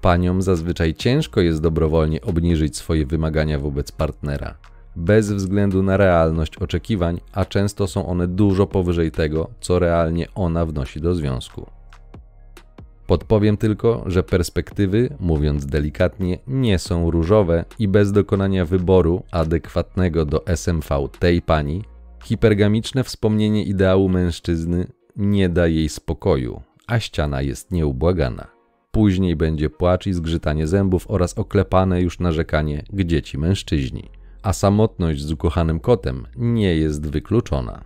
Paniom 0.00 0.42
zazwyczaj 0.42 0.94
ciężko 0.94 1.40
jest 1.40 1.62
dobrowolnie 1.62 2.20
obniżyć 2.22 2.76
swoje 2.76 3.06
wymagania 3.06 3.58
wobec 3.58 3.92
partnera, 3.92 4.54
bez 4.96 5.32
względu 5.32 5.82
na 5.82 5.96
realność 5.96 6.56
oczekiwań, 6.56 7.20
a 7.32 7.44
często 7.44 7.86
są 7.86 8.06
one 8.06 8.28
dużo 8.28 8.66
powyżej 8.66 9.10
tego, 9.10 9.50
co 9.60 9.78
realnie 9.78 10.26
ona 10.34 10.66
wnosi 10.66 11.00
do 11.00 11.14
związku. 11.14 11.77
Podpowiem 13.08 13.56
tylko, 13.56 14.04
że 14.06 14.22
perspektywy, 14.22 15.16
mówiąc 15.20 15.66
delikatnie, 15.66 16.38
nie 16.46 16.78
są 16.78 17.10
różowe 17.10 17.64
i 17.78 17.88
bez 17.88 18.12
dokonania 18.12 18.64
wyboru 18.64 19.22
adekwatnego 19.30 20.24
do 20.24 20.46
SMV 20.46 21.08
tej 21.18 21.42
pani, 21.42 21.84
hipergamiczne 22.24 23.04
wspomnienie 23.04 23.64
ideału 23.64 24.08
mężczyzny 24.08 24.86
nie 25.16 25.48
da 25.48 25.66
jej 25.66 25.88
spokoju, 25.88 26.62
a 26.86 27.00
ściana 27.00 27.42
jest 27.42 27.70
nieubłagana. 27.70 28.46
Później 28.90 29.36
będzie 29.36 29.70
płacz 29.70 30.06
i 30.06 30.12
zgrzytanie 30.12 30.66
zębów 30.66 31.10
oraz 31.10 31.38
oklepane 31.38 32.00
już 32.02 32.18
narzekanie, 32.18 32.82
gdzie 32.92 33.22
ci 33.22 33.38
mężczyźni. 33.38 34.10
A 34.42 34.52
samotność 34.52 35.22
z 35.22 35.32
ukochanym 35.32 35.80
kotem 35.80 36.26
nie 36.36 36.76
jest 36.76 37.10
wykluczona 37.10 37.84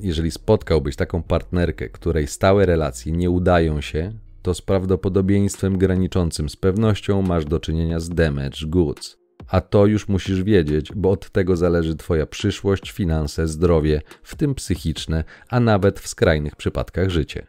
jeżeli 0.00 0.30
spotkałbyś 0.30 0.96
taką 0.96 1.22
partnerkę, 1.22 1.88
której 1.88 2.26
stałe 2.26 2.66
relacje 2.66 3.12
nie 3.12 3.30
udają 3.30 3.80
się, 3.80 4.12
to 4.42 4.54
z 4.54 4.62
prawdopodobieństwem 4.62 5.78
graniczącym 5.78 6.48
z 6.48 6.56
pewnością 6.56 7.22
masz 7.22 7.44
do 7.44 7.60
czynienia 7.60 8.00
z 8.00 8.08
damage 8.08 8.66
goods. 8.66 9.18
A 9.48 9.60
to 9.60 9.86
już 9.86 10.08
musisz 10.08 10.42
wiedzieć, 10.42 10.92
bo 10.96 11.10
od 11.10 11.30
tego 11.30 11.56
zależy 11.56 11.96
Twoja 11.96 12.26
przyszłość, 12.26 12.90
finanse, 12.90 13.48
zdrowie, 13.48 14.02
w 14.22 14.34
tym 14.34 14.54
psychiczne, 14.54 15.24
a 15.48 15.60
nawet 15.60 16.00
w 16.00 16.08
skrajnych 16.08 16.56
przypadkach 16.56 17.10
życie. 17.10 17.46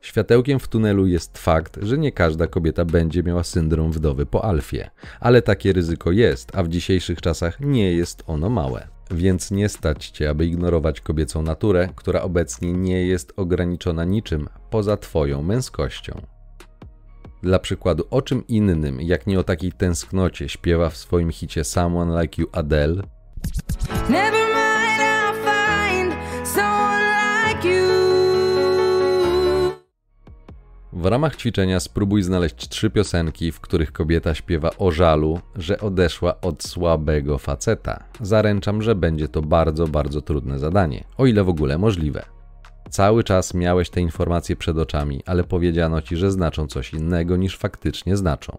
Światełkiem 0.00 0.58
w 0.58 0.68
tunelu 0.68 1.06
jest 1.06 1.38
fakt, 1.38 1.78
że 1.82 1.98
nie 1.98 2.12
każda 2.12 2.46
kobieta 2.46 2.84
będzie 2.84 3.22
miała 3.22 3.44
syndrom 3.44 3.92
wdowy 3.92 4.26
po 4.26 4.44
alfie, 4.44 4.90
ale 5.20 5.42
takie 5.42 5.72
ryzyko 5.72 6.12
jest, 6.12 6.56
a 6.56 6.62
w 6.62 6.68
dzisiejszych 6.68 7.20
czasach 7.20 7.60
nie 7.60 7.92
jest 7.92 8.22
ono 8.26 8.50
małe 8.50 8.99
więc 9.10 9.50
nie 9.50 9.68
stać 9.68 10.08
cię, 10.08 10.30
aby 10.30 10.46
ignorować 10.46 11.00
kobiecą 11.00 11.42
naturę, 11.42 11.88
która 11.96 12.22
obecnie 12.22 12.72
nie 12.72 13.06
jest 13.06 13.32
ograniczona 13.36 14.04
niczym 14.04 14.48
poza 14.70 14.96
twoją 14.96 15.42
męskością. 15.42 16.20
Dla 17.42 17.58
przykładu, 17.58 18.04
o 18.10 18.22
czym 18.22 18.46
innym, 18.46 19.00
jak 19.00 19.26
nie 19.26 19.40
o 19.40 19.44
takiej 19.44 19.72
tęsknocie, 19.72 20.48
śpiewa 20.48 20.90
w 20.90 20.96
swoim 20.96 21.30
hicie 21.30 21.64
Someone 21.64 22.22
Like 22.22 22.42
You 22.42 22.48
Adele? 22.52 23.02
Never 24.08 24.39
W 30.92 31.06
ramach 31.06 31.36
ćwiczenia 31.36 31.80
spróbuj 31.80 32.22
znaleźć 32.22 32.68
trzy 32.68 32.90
piosenki, 32.90 33.52
w 33.52 33.60
których 33.60 33.92
kobieta 33.92 34.34
śpiewa 34.34 34.70
o 34.78 34.90
żalu, 34.90 35.40
że 35.56 35.80
odeszła 35.80 36.40
od 36.40 36.62
słabego 36.62 37.38
faceta. 37.38 38.04
Zaręczam, 38.20 38.82
że 38.82 38.94
będzie 38.94 39.28
to 39.28 39.42
bardzo, 39.42 39.86
bardzo 39.88 40.22
trudne 40.22 40.58
zadanie, 40.58 41.04
o 41.16 41.26
ile 41.26 41.44
w 41.44 41.48
ogóle 41.48 41.78
możliwe. 41.78 42.24
Cały 42.90 43.24
czas 43.24 43.54
miałeś 43.54 43.90
te 43.90 44.00
informacje 44.00 44.56
przed 44.56 44.78
oczami, 44.78 45.22
ale 45.26 45.44
powiedziano 45.44 46.02
ci, 46.02 46.16
że 46.16 46.30
znaczą 46.30 46.66
coś 46.66 46.94
innego 46.94 47.36
niż 47.36 47.56
faktycznie 47.58 48.16
znaczą. 48.16 48.58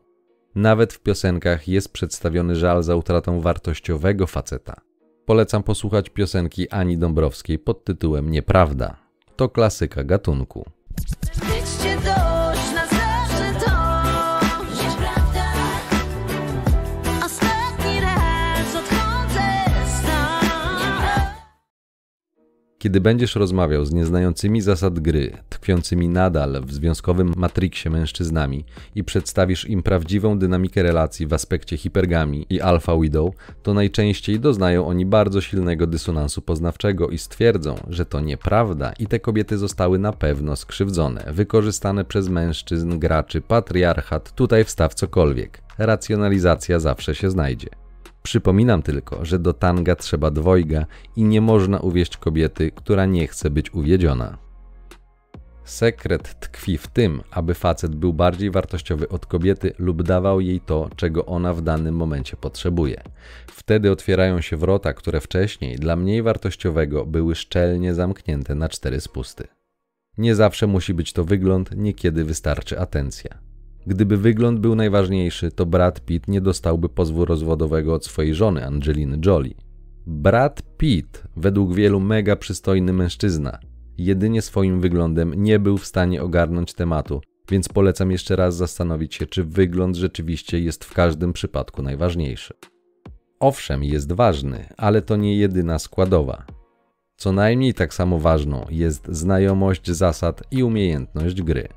Nawet 0.55 0.93
w 0.93 0.99
piosenkach 0.99 1.67
jest 1.67 1.93
przedstawiony 1.93 2.55
żal 2.55 2.83
za 2.83 2.95
utratą 2.95 3.41
wartościowego 3.41 4.27
faceta. 4.27 4.81
Polecam 5.25 5.63
posłuchać 5.63 6.09
piosenki 6.09 6.69
Ani 6.69 6.97
Dąbrowskiej 6.97 7.59
pod 7.59 7.83
tytułem 7.83 8.31
Nieprawda. 8.31 8.95
To 9.35 9.49
klasyka 9.49 10.03
gatunku. 10.03 10.65
Kiedy 22.81 23.01
będziesz 23.01 23.35
rozmawiał 23.35 23.85
z 23.85 23.93
nieznającymi 23.93 24.61
zasad 24.61 24.99
gry, 24.99 25.37
tkwiącymi 25.49 26.09
nadal 26.09 26.61
w 26.65 26.73
związkowym 26.73 27.33
matriksie 27.37 27.89
mężczyznami 27.89 28.65
i 28.95 29.03
przedstawisz 29.03 29.69
im 29.69 29.83
prawdziwą 29.83 30.39
dynamikę 30.39 30.83
relacji 30.83 31.27
w 31.27 31.33
aspekcie 31.33 31.77
hipergami 31.77 32.45
i 32.49 32.61
alpha 32.61 32.97
widow, 32.97 33.33
to 33.63 33.73
najczęściej 33.73 34.39
doznają 34.39 34.87
oni 34.87 35.05
bardzo 35.05 35.41
silnego 35.41 35.87
dysonansu 35.87 36.41
poznawczego 36.41 37.09
i 37.09 37.17
stwierdzą, 37.17 37.75
że 37.89 38.05
to 38.05 38.19
nieprawda 38.19 38.93
i 38.99 39.07
te 39.07 39.19
kobiety 39.19 39.57
zostały 39.57 39.99
na 39.99 40.13
pewno 40.13 40.55
skrzywdzone, 40.55 41.23
wykorzystane 41.31 42.05
przez 42.05 42.29
mężczyzn, 42.29 42.99
graczy, 42.99 43.41
patriarchat, 43.41 44.35
tutaj 44.35 44.63
wstaw 44.63 44.93
cokolwiek. 44.93 45.61
Racjonalizacja 45.77 46.79
zawsze 46.79 47.15
się 47.15 47.29
znajdzie. 47.29 47.80
Przypominam 48.23 48.81
tylko, 48.81 49.25
że 49.25 49.39
do 49.39 49.53
tanga 49.53 49.95
trzeba 49.95 50.31
dwojga 50.31 50.85
i 51.15 51.23
nie 51.23 51.41
można 51.41 51.79
uwieść 51.79 52.17
kobiety, 52.17 52.71
która 52.71 53.05
nie 53.05 53.27
chce 53.27 53.49
być 53.49 53.73
uwiedziona. 53.73 54.37
Sekret 55.63 56.39
tkwi 56.39 56.77
w 56.77 56.87
tym, 56.87 57.21
aby 57.31 57.53
facet 57.53 57.95
był 57.95 58.13
bardziej 58.13 58.51
wartościowy 58.51 59.09
od 59.09 59.25
kobiety 59.25 59.73
lub 59.79 60.03
dawał 60.03 60.41
jej 60.41 60.59
to, 60.59 60.89
czego 60.95 61.25
ona 61.25 61.53
w 61.53 61.61
danym 61.61 61.95
momencie 61.95 62.37
potrzebuje. 62.37 63.03
Wtedy 63.47 63.91
otwierają 63.91 64.41
się 64.41 64.57
wrota, 64.57 64.93
które 64.93 65.21
wcześniej 65.21 65.75
dla 65.75 65.95
mniej 65.95 66.21
wartościowego 66.23 67.05
były 67.05 67.35
szczelnie 67.35 67.93
zamknięte 67.93 68.55
na 68.55 68.69
cztery 68.69 69.01
spusty. 69.01 69.47
Nie 70.17 70.35
zawsze 70.35 70.67
musi 70.67 70.93
być 70.93 71.13
to 71.13 71.23
wygląd, 71.23 71.69
niekiedy 71.75 72.25
wystarczy 72.25 72.79
atencja. 72.79 73.50
Gdyby 73.87 74.17
wygląd 74.17 74.59
był 74.59 74.75
najważniejszy, 74.75 75.51
to 75.51 75.65
Brad 75.65 76.01
Pitt 76.05 76.27
nie 76.27 76.41
dostałby 76.41 76.89
pozwu 76.89 77.25
rozwodowego 77.25 77.93
od 77.93 78.05
swojej 78.05 78.35
żony 78.35 78.65
Angeliny 78.65 79.19
Jolie. 79.25 79.55
Brad 80.07 80.61
Pitt, 80.77 81.23
według 81.35 81.73
wielu 81.73 81.99
mega 81.99 82.35
przystojny 82.35 82.93
mężczyzna, 82.93 83.59
jedynie 83.97 84.41
swoim 84.41 84.81
wyglądem 84.81 85.33
nie 85.43 85.59
był 85.59 85.77
w 85.77 85.85
stanie 85.85 86.23
ogarnąć 86.23 86.73
tematu, 86.73 87.21
więc 87.51 87.69
polecam 87.69 88.11
jeszcze 88.11 88.35
raz 88.35 88.55
zastanowić 88.55 89.15
się, 89.15 89.25
czy 89.25 89.43
wygląd 89.43 89.95
rzeczywiście 89.95 90.59
jest 90.59 90.85
w 90.85 90.93
każdym 90.93 91.33
przypadku 91.33 91.81
najważniejszy. 91.81 92.53
Owszem, 93.39 93.83
jest 93.83 94.11
ważny, 94.11 94.65
ale 94.77 95.01
to 95.01 95.15
nie 95.15 95.35
jedyna 95.37 95.79
składowa. 95.79 96.45
Co 97.17 97.31
najmniej 97.31 97.73
tak 97.73 97.93
samo 97.93 98.19
ważną 98.19 98.65
jest 98.69 99.07
znajomość 99.07 99.91
zasad 99.91 100.43
i 100.51 100.63
umiejętność 100.63 101.41
gry. 101.41 101.67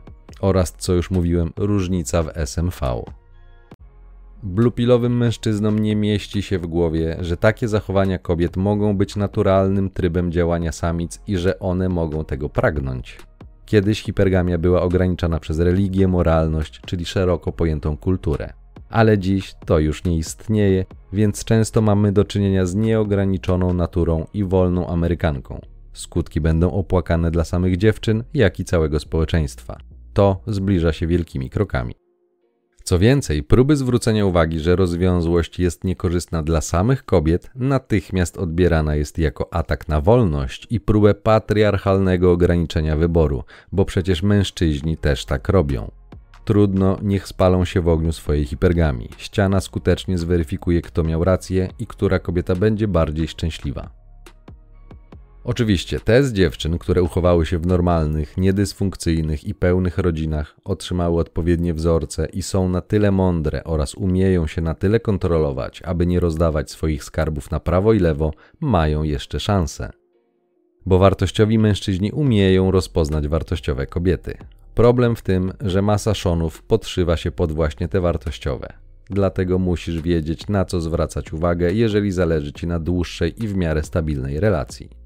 Oraz, 0.40 0.74
co 0.78 0.92
już 0.92 1.10
mówiłem, 1.10 1.52
różnica 1.56 2.22
w 2.22 2.30
SMV. 2.34 3.04
Blupilowym 4.42 5.16
mężczyznom 5.16 5.78
nie 5.78 5.96
mieści 5.96 6.42
się 6.42 6.58
w 6.58 6.66
głowie, 6.66 7.16
że 7.20 7.36
takie 7.36 7.68
zachowania 7.68 8.18
kobiet 8.18 8.56
mogą 8.56 8.96
być 8.96 9.16
naturalnym 9.16 9.90
trybem 9.90 10.32
działania 10.32 10.72
samic 10.72 11.20
i 11.26 11.36
że 11.36 11.58
one 11.58 11.88
mogą 11.88 12.24
tego 12.24 12.48
pragnąć. 12.48 13.18
Kiedyś 13.66 14.02
hipergamia 14.02 14.58
była 14.58 14.82
ograniczana 14.82 15.40
przez 15.40 15.58
religię, 15.58 16.08
moralność, 16.08 16.80
czyli 16.86 17.04
szeroko 17.04 17.52
pojętą 17.52 17.96
kulturę. 17.96 18.52
Ale 18.90 19.18
dziś 19.18 19.54
to 19.66 19.78
już 19.78 20.04
nie 20.04 20.16
istnieje, 20.16 20.84
więc 21.12 21.44
często 21.44 21.82
mamy 21.82 22.12
do 22.12 22.24
czynienia 22.24 22.66
z 22.66 22.74
nieograniczoną 22.74 23.74
naturą 23.74 24.26
i 24.34 24.44
wolną 24.44 24.86
Amerykanką. 24.86 25.60
Skutki 25.92 26.40
będą 26.40 26.70
opłakane 26.70 27.30
dla 27.30 27.44
samych 27.44 27.76
dziewczyn, 27.76 28.24
jak 28.34 28.60
i 28.60 28.64
całego 28.64 29.00
społeczeństwa. 29.00 29.93
To 30.14 30.40
zbliża 30.46 30.92
się 30.92 31.06
wielkimi 31.06 31.50
krokami. 31.50 31.94
Co 32.84 32.98
więcej, 32.98 33.42
próby 33.42 33.76
zwrócenia 33.76 34.26
uwagi, 34.26 34.60
że 34.60 34.76
rozwiązłość 34.76 35.58
jest 35.58 35.84
niekorzystna 35.84 36.42
dla 36.42 36.60
samych 36.60 37.04
kobiet, 37.04 37.50
natychmiast 37.54 38.36
odbierana 38.36 38.94
jest 38.94 39.18
jako 39.18 39.54
atak 39.54 39.88
na 39.88 40.00
wolność 40.00 40.66
i 40.70 40.80
próbę 40.80 41.14
patriarchalnego 41.14 42.32
ograniczenia 42.32 42.96
wyboru, 42.96 43.44
bo 43.72 43.84
przecież 43.84 44.22
mężczyźni 44.22 44.96
też 44.96 45.24
tak 45.24 45.48
robią. 45.48 45.90
Trudno, 46.44 46.98
niech 47.02 47.28
spalą 47.28 47.64
się 47.64 47.80
w 47.80 47.88
ogniu 47.88 48.12
swojej 48.12 48.44
hipergami. 48.44 49.08
Ściana 49.16 49.60
skutecznie 49.60 50.18
zweryfikuje, 50.18 50.82
kto 50.82 51.04
miał 51.04 51.24
rację 51.24 51.68
i 51.78 51.86
która 51.86 52.18
kobieta 52.18 52.54
będzie 52.54 52.88
bardziej 52.88 53.28
szczęśliwa. 53.28 54.03
Oczywiście 55.44 56.00
te 56.00 56.24
z 56.24 56.32
dziewczyn, 56.32 56.78
które 56.78 57.02
uchowały 57.02 57.46
się 57.46 57.58
w 57.58 57.66
normalnych, 57.66 58.36
niedysfunkcyjnych 58.36 59.44
i 59.44 59.54
pełnych 59.54 59.98
rodzinach, 59.98 60.56
otrzymały 60.64 61.20
odpowiednie 61.20 61.74
wzorce 61.74 62.26
i 62.32 62.42
są 62.42 62.68
na 62.68 62.80
tyle 62.80 63.10
mądre 63.10 63.64
oraz 63.64 63.94
umieją 63.94 64.46
się 64.46 64.62
na 64.62 64.74
tyle 64.74 65.00
kontrolować, 65.00 65.82
aby 65.82 66.06
nie 66.06 66.20
rozdawać 66.20 66.70
swoich 66.70 67.04
skarbów 67.04 67.50
na 67.50 67.60
prawo 67.60 67.92
i 67.92 67.98
lewo, 67.98 68.32
mają 68.60 69.02
jeszcze 69.02 69.40
szansę. 69.40 69.90
Bo 70.86 70.98
wartościowi 70.98 71.58
mężczyźni 71.58 72.12
umieją 72.12 72.70
rozpoznać 72.70 73.28
wartościowe 73.28 73.86
kobiety. 73.86 74.38
Problem 74.74 75.16
w 75.16 75.22
tym, 75.22 75.52
że 75.60 75.82
masa 75.82 76.14
szonów 76.14 76.62
podszywa 76.62 77.16
się 77.16 77.30
pod 77.30 77.52
właśnie 77.52 77.88
te 77.88 78.00
wartościowe. 78.00 78.72
Dlatego 79.10 79.58
musisz 79.58 80.00
wiedzieć, 80.00 80.48
na 80.48 80.64
co 80.64 80.80
zwracać 80.80 81.32
uwagę, 81.32 81.72
jeżeli 81.72 82.12
zależy 82.12 82.52
ci 82.52 82.66
na 82.66 82.80
dłuższej 82.80 83.44
i 83.44 83.48
w 83.48 83.56
miarę 83.56 83.82
stabilnej 83.82 84.40
relacji. 84.40 85.04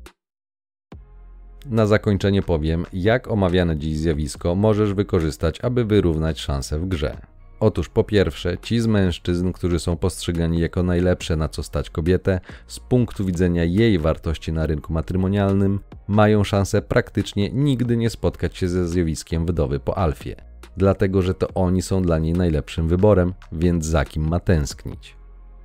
Na 1.71 1.87
zakończenie 1.87 2.43
powiem, 2.43 2.87
jak 2.93 3.31
omawiane 3.31 3.77
dziś 3.77 3.97
zjawisko 3.97 4.55
możesz 4.55 4.95
wykorzystać, 4.95 5.61
aby 5.61 5.85
wyrównać 5.85 6.41
szanse 6.41 6.79
w 6.79 6.89
grze. 6.89 7.17
Otóż 7.61 7.89
po 7.89 8.05
pierwsze, 8.05 8.59
ci 8.59 8.81
z 8.81 8.87
mężczyzn, 8.87 9.53
którzy 9.53 9.79
są 9.79 9.97
postrzegani 9.97 10.61
jako 10.61 10.83
najlepsze 10.83 11.37
na 11.37 11.49
co 11.49 11.63
stać 11.63 11.91
kobietę, 11.91 12.41
z 12.67 12.81
punktu 12.81 13.25
widzenia 13.25 13.65
jej 13.65 13.99
wartości 13.99 14.53
na 14.53 14.67
rynku 14.67 14.93
matrymonialnym, 14.93 15.81
mają 16.09 16.45
szansę 16.45 16.83
praktycznie 16.83 17.51
nigdy 17.51 17.97
nie 17.97 18.11
spotkać 18.11 18.57
się 18.57 18.69
ze 18.69 18.89
zjawiskiem 18.89 19.47
wdowy 19.47 19.81
po 19.81 19.99
alfie. 19.99 20.37
Dlatego, 20.77 21.23
że 21.23 21.35
to 21.35 21.49
oni 21.55 21.83
są 21.83 22.03
dla 22.03 22.19
niej 22.19 22.33
najlepszym 22.33 22.89
wyborem, 22.89 23.35
więc 23.53 23.87
za 23.87 24.05
kim 24.05 24.29
ma 24.29 24.41
tęsknić. 24.41 25.18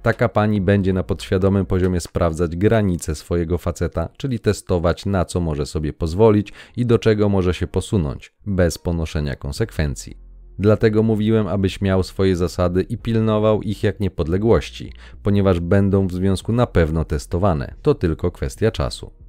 Taka 0.04 0.30
pani 0.30 0.62
będzie 0.62 0.94
na 0.94 1.04
podświadomym 1.04 1.66
poziomie 1.66 2.00
sprawdzać 2.00 2.56
granice 2.56 3.16
swojego 3.16 3.58
faceta, 3.58 4.10
czyli 4.18 4.40
testować 4.40 5.06
na 5.06 5.26
co 5.26 5.40
może 5.40 5.66
sobie 5.66 5.94
pozwolić 5.94 6.54
i 6.78 6.86
do 6.86 7.00
czego 7.00 7.30
może 7.30 7.54
się 7.54 7.68
posunąć, 7.68 8.34
bez 8.46 8.78
ponoszenia 8.78 9.36
konsekwencji. 9.36 10.18
Dlatego 10.60 11.04
mówiłem, 11.04 11.48
abyś 11.48 11.82
miał 11.82 12.04
swoje 12.04 12.36
zasady 12.36 12.82
i 12.82 12.98
pilnował 12.98 13.62
ich 13.62 13.84
jak 13.84 14.00
niepodległości, 14.00 14.94
ponieważ 15.24 15.60
będą 15.60 16.08
w 16.08 16.14
związku 16.14 16.52
na 16.52 16.68
pewno 16.68 17.06
testowane, 17.06 17.74
to 17.82 17.96
tylko 17.96 18.32
kwestia 18.32 18.72
czasu. 18.72 19.23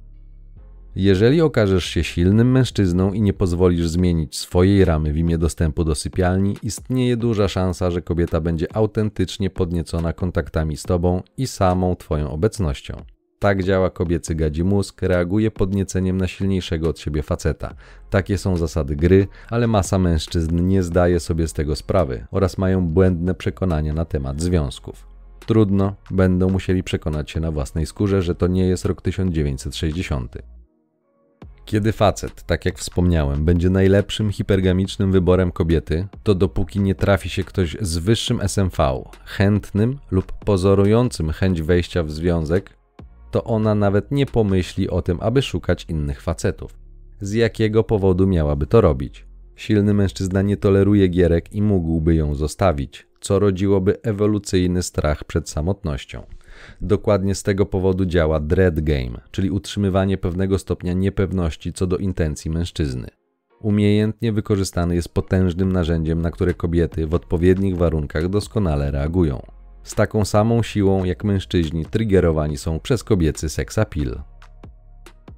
Jeżeli 0.95 1.41
okażesz 1.41 1.85
się 1.85 2.03
silnym 2.03 2.51
mężczyzną 2.51 3.13
i 3.13 3.21
nie 3.21 3.33
pozwolisz 3.33 3.87
zmienić 3.87 4.37
swojej 4.37 4.85
ramy 4.85 5.13
w 5.13 5.17
imię 5.17 5.37
dostępu 5.37 5.83
do 5.83 5.95
sypialni, 5.95 6.57
istnieje 6.63 7.17
duża 7.17 7.47
szansa, 7.47 7.91
że 7.91 8.01
kobieta 8.01 8.41
będzie 8.41 8.75
autentycznie 8.75 9.49
podniecona 9.49 10.13
kontaktami 10.13 10.77
z 10.77 10.83
tobą 10.83 11.23
i 11.37 11.47
samą 11.47 11.95
twoją 11.95 12.31
obecnością. 12.31 12.95
Tak 13.39 13.63
działa 13.63 13.89
kobiecy 13.89 14.35
gadzi 14.35 14.63
mózg, 14.63 15.01
reaguje 15.01 15.51
podnieceniem 15.51 16.17
na 16.17 16.27
silniejszego 16.27 16.89
od 16.89 16.99
siebie 16.99 17.23
faceta. 17.23 17.75
Takie 18.09 18.37
są 18.37 18.57
zasady 18.57 18.95
gry, 18.95 19.27
ale 19.49 19.67
masa 19.67 19.99
mężczyzn 19.99 20.67
nie 20.67 20.83
zdaje 20.83 21.19
sobie 21.19 21.47
z 21.47 21.53
tego 21.53 21.75
sprawy 21.75 22.25
oraz 22.31 22.57
mają 22.57 22.87
błędne 22.87 23.33
przekonania 23.33 23.93
na 23.93 24.05
temat 24.05 24.41
związków. 24.41 25.07
Trudno, 25.45 25.95
będą 26.11 26.49
musieli 26.49 26.83
przekonać 26.83 27.31
się 27.31 27.39
na 27.39 27.51
własnej 27.51 27.85
skórze, 27.85 28.21
że 28.21 28.35
to 28.35 28.47
nie 28.47 28.67
jest 28.67 28.85
rok 28.85 29.01
1960. 29.01 30.54
Kiedy 31.65 31.91
facet, 31.91 32.43
tak 32.43 32.65
jak 32.65 32.77
wspomniałem, 32.77 33.45
będzie 33.45 33.69
najlepszym 33.69 34.31
hipergamicznym 34.31 35.11
wyborem 35.11 35.51
kobiety, 35.51 36.07
to 36.23 36.35
dopóki 36.35 36.79
nie 36.79 36.95
trafi 36.95 37.29
się 37.29 37.43
ktoś 37.43 37.77
z 37.81 37.97
wyższym 37.97 38.41
SMV, 38.41 39.03
chętnym 39.25 39.99
lub 40.11 40.31
pozorującym 40.31 41.31
chęć 41.31 41.61
wejścia 41.61 42.03
w 42.03 42.11
związek, 42.11 42.77
to 43.31 43.43
ona 43.43 43.75
nawet 43.75 44.11
nie 44.11 44.25
pomyśli 44.25 44.89
o 44.89 45.01
tym, 45.01 45.17
aby 45.21 45.41
szukać 45.41 45.85
innych 45.89 46.21
facetów. 46.21 46.77
Z 47.21 47.33
jakiego 47.33 47.83
powodu 47.83 48.27
miałaby 48.27 48.67
to 48.67 48.81
robić? 48.81 49.25
Silny 49.55 49.93
mężczyzna 49.93 50.41
nie 50.41 50.57
toleruje 50.57 51.07
gierek 51.07 51.53
i 51.53 51.61
mógłby 51.61 52.15
ją 52.15 52.35
zostawić, 52.35 53.07
co 53.21 53.39
rodziłoby 53.39 54.01
ewolucyjny 54.01 54.83
strach 54.83 55.23
przed 55.23 55.49
samotnością. 55.49 56.23
Dokładnie 56.81 57.35
z 57.35 57.43
tego 57.43 57.65
powodu 57.65 58.05
działa 58.05 58.39
dread 58.39 58.81
game, 58.81 59.21
czyli 59.31 59.51
utrzymywanie 59.51 60.17
pewnego 60.17 60.57
stopnia 60.57 60.93
niepewności 60.93 61.73
co 61.73 61.87
do 61.87 61.97
intencji 61.97 62.51
mężczyzny. 62.51 63.07
Umiejętnie 63.61 64.31
wykorzystany 64.33 64.95
jest 64.95 65.09
potężnym 65.09 65.71
narzędziem, 65.71 66.21
na 66.21 66.31
które 66.31 66.53
kobiety 66.53 67.07
w 67.07 67.13
odpowiednich 67.13 67.77
warunkach 67.77 68.29
doskonale 68.29 68.91
reagują. 68.91 69.41
Z 69.83 69.95
taką 69.95 70.25
samą 70.25 70.63
siłą 70.63 71.03
jak 71.03 71.23
mężczyźni 71.23 71.85
triggerowani 71.85 72.57
są 72.57 72.79
przez 72.79 73.03
kobiecy 73.03 73.49
seksapil. 73.49 74.19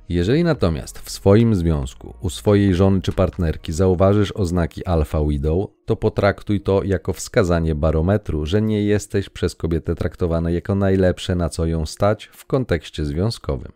Jeżeli 0.09 0.43
natomiast 0.43 0.99
w 0.99 1.09
swoim 1.09 1.55
związku 1.55 2.13
u 2.21 2.29
swojej 2.29 2.75
żony 2.75 3.01
czy 3.01 3.11
partnerki 3.11 3.73
zauważysz 3.73 4.31
oznaki 4.31 4.85
alfa 4.85 5.25
widow, 5.25 5.67
to 5.85 5.95
potraktuj 5.95 6.61
to 6.61 6.83
jako 6.83 7.13
wskazanie 7.13 7.75
barometru, 7.75 8.45
że 8.45 8.61
nie 8.61 8.83
jesteś 8.83 9.29
przez 9.29 9.55
kobietę 9.55 9.95
traktowana 9.95 10.49
jako 10.49 10.75
najlepsze 10.75 11.35
na 11.35 11.49
co 11.49 11.65
ją 11.65 11.85
stać 11.85 12.25
w 12.25 12.45
kontekście 12.45 13.05
związkowym. 13.05 13.71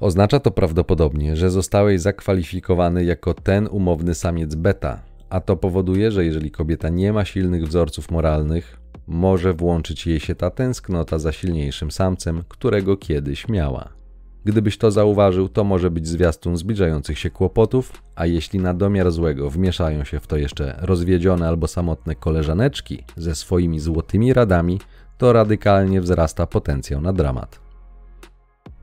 Oznacza 0.00 0.40
to 0.40 0.50
prawdopodobnie, 0.50 1.36
że 1.36 1.50
zostałeś 1.50 2.00
zakwalifikowany 2.00 3.04
jako 3.04 3.34
ten 3.34 3.68
umowny 3.70 4.14
samiec 4.14 4.54
beta, 4.54 5.02
a 5.30 5.40
to 5.40 5.56
powoduje, 5.56 6.10
że 6.10 6.24
jeżeli 6.24 6.50
kobieta 6.50 6.88
nie 6.88 7.12
ma 7.12 7.24
silnych 7.24 7.66
wzorców 7.68 8.10
moralnych, 8.10 8.80
może 9.06 9.52
włączyć 9.52 10.06
jej 10.06 10.20
się 10.20 10.34
ta 10.34 10.50
tęsknota 10.50 11.18
za 11.18 11.32
silniejszym 11.32 11.90
samcem, 11.90 12.42
którego 12.48 12.96
kiedyś 12.96 13.48
miała. 13.48 13.95
Gdybyś 14.46 14.78
to 14.78 14.90
zauważył, 14.90 15.48
to 15.48 15.64
może 15.64 15.90
być 15.90 16.08
zwiastun 16.08 16.56
zbliżających 16.56 17.18
się 17.18 17.30
kłopotów, 17.30 18.02
a 18.14 18.26
jeśli 18.26 18.58
na 18.58 18.74
domiar 18.74 19.10
złego 19.10 19.50
wmieszają 19.50 20.04
się 20.04 20.20
w 20.20 20.26
to 20.26 20.36
jeszcze 20.36 20.78
rozwiedzione 20.80 21.48
albo 21.48 21.66
samotne 21.66 22.14
koleżaneczki 22.14 23.04
ze 23.16 23.34
swoimi 23.34 23.80
złotymi 23.80 24.32
radami, 24.32 24.80
to 25.18 25.32
radykalnie 25.32 26.00
wzrasta 26.00 26.46
potencjał 26.46 27.00
na 27.00 27.12
dramat. 27.12 27.60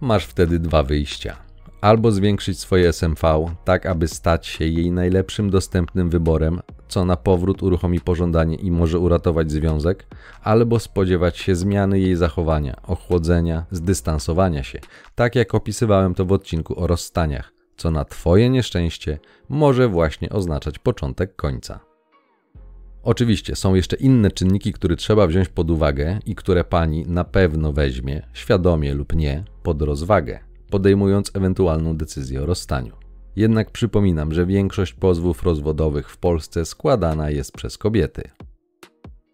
Masz 0.02 0.26
wtedy 0.26 0.60
dwa 0.60 0.84
wyjścia 0.84 1.36
albo 1.82 2.12
zwiększyć 2.12 2.60
swoje 2.60 2.93
SMV, 2.93 3.45
tak 3.65 3.86
aby 3.86 4.08
stać 4.08 4.47
się 4.47 4.65
jej 4.65 4.91
najlepszym 4.91 5.49
dostępnym 5.49 6.10
wyborem, 6.10 6.60
co 6.93 7.06
na 7.06 7.17
powrót 7.17 7.63
uruchomi 7.63 7.99
pożądanie 7.99 8.56
i 8.56 8.71
może 8.71 8.99
uratować 8.99 9.51
związek, 9.51 10.08
albo 10.43 10.79
spodziewać 10.79 11.38
się 11.38 11.56
zmiany 11.56 11.99
jej 11.99 12.15
zachowania, 12.15 12.82
ochłodzenia, 12.84 13.65
zdystansowania 13.71 14.63
się, 14.63 14.79
tak 15.15 15.36
jak 15.36 15.56
opisywałem 15.56 16.13
to 16.15 16.25
w 16.25 16.32
odcinku 16.32 16.79
o 16.79 16.88
rozstaniach, 16.88 17.53
co 17.77 17.91
na 17.91 18.06
Twoje 18.06 18.49
nieszczęście 18.49 19.19
może 19.49 19.88
właśnie 19.88 20.29
oznaczać 20.29 20.79
początek 20.79 21.36
końca. 21.36 21.79
Oczywiście 23.03 23.56
są 23.56 23.75
jeszcze 23.75 23.95
inne 23.95 24.32
czynniki, 24.32 24.73
które 24.73 24.95
trzeba 24.95 25.27
wziąć 25.27 25.49
pod 25.49 25.71
uwagę 25.71 26.19
i 26.25 26.36
które 26.36 26.63
pani 26.63 27.06
na 27.06 27.23
pewno 27.23 27.73
weźmie, 27.73 28.27
świadomie 28.34 28.93
lub 28.93 29.15
nie, 29.15 29.43
pod 29.63 29.82
rozwagę 29.82 30.39
podejmując 30.69 31.32
ewentualną 31.34 31.97
decyzję 31.97 32.43
o 32.43 32.45
rozstaniu. 32.45 33.03
Jednak 33.36 33.72
przypominam, 33.72 34.34
że 34.34 34.46
większość 34.46 34.93
pozwów 34.93 35.43
rozwodowych 35.43 36.10
w 36.10 36.17
Polsce 36.17 36.65
składana 36.65 37.30
jest 37.30 37.52
przez 37.52 37.78
kobiety. 37.78 38.30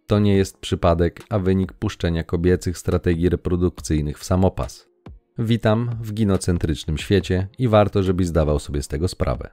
To 0.08 0.20
nie 0.20 0.36
jest 0.36 0.58
przypadek, 0.58 1.22
a 1.30 1.40
wynik 1.40 1.74
puszczenia 1.74 2.24
kobiecych 2.24 2.78
strategii 2.78 3.30
reprodukcyjnych 3.30 4.20
w 4.20 4.24
samopas. 4.24 4.90
Witam 5.40 5.90
w 6.02 6.14
ginocentrycznym 6.14 6.98
świecie 6.98 7.48
i 7.58 7.68
warto, 7.68 8.04
żebyś 8.04 8.28
zdawał 8.28 8.60
sobie 8.60 8.84
z 8.84 8.88
tego 8.88 9.08
sprawę. 9.08 9.50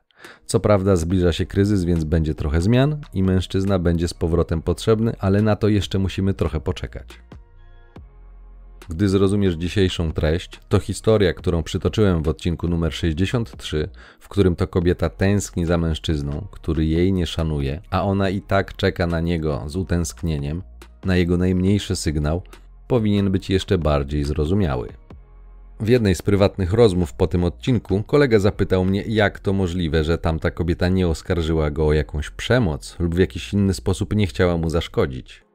Co 0.46 0.60
prawda 0.60 0.96
zbliża 0.96 1.32
się 1.32 1.46
kryzys, 1.46 1.84
więc 1.84 2.04
będzie 2.04 2.34
trochę 2.34 2.60
zmian 2.60 3.00
i 3.14 3.22
mężczyzna 3.22 3.78
będzie 3.78 4.08
z 4.08 4.14
powrotem 4.14 4.62
potrzebny, 4.62 5.12
ale 5.18 5.42
na 5.42 5.56
to 5.56 5.68
jeszcze 5.68 5.98
musimy 5.98 6.34
trochę 6.34 6.60
poczekać. 6.60 7.06
Gdy 8.88 9.08
zrozumiesz 9.08 9.54
dzisiejszą 9.54 10.12
treść, 10.12 10.60
to 10.68 10.78
historia, 10.78 11.32
którą 11.32 11.62
przytoczyłem 11.62 12.22
w 12.22 12.28
odcinku 12.28 12.68
numer 12.68 12.92
63, 12.92 13.88
w 14.20 14.28
którym 14.28 14.56
to 14.56 14.66
kobieta 14.66 15.10
tęskni 15.10 15.66
za 15.66 15.78
mężczyzną, 15.78 16.46
który 16.50 16.84
jej 16.84 17.12
nie 17.12 17.26
szanuje, 17.26 17.80
a 17.90 18.04
ona 18.04 18.30
i 18.30 18.40
tak 18.40 18.76
czeka 18.76 19.06
na 19.06 19.20
niego 19.20 19.62
z 19.66 19.76
utęsknieniem, 19.76 20.62
na 21.04 21.16
jego 21.16 21.36
najmniejszy 21.36 21.96
sygnał, 21.96 22.42
powinien 22.88 23.30
być 23.30 23.50
jeszcze 23.50 23.78
bardziej 23.78 24.24
zrozumiały. 24.24 24.88
W 25.80 25.88
jednej 25.88 26.14
z 26.14 26.22
prywatnych 26.22 26.72
rozmów 26.72 27.12
po 27.12 27.26
tym 27.26 27.44
odcinku 27.44 28.02
kolega 28.02 28.38
zapytał 28.38 28.84
mnie, 28.84 29.02
jak 29.06 29.40
to 29.40 29.52
możliwe, 29.52 30.04
że 30.04 30.18
tamta 30.18 30.50
kobieta 30.50 30.88
nie 30.88 31.08
oskarżyła 31.08 31.70
go 31.70 31.86
o 31.86 31.92
jakąś 31.92 32.30
przemoc 32.30 32.96
lub 32.98 33.14
w 33.14 33.18
jakiś 33.18 33.52
inny 33.52 33.74
sposób 33.74 34.16
nie 34.16 34.26
chciała 34.26 34.56
mu 34.56 34.70
zaszkodzić. 34.70 35.45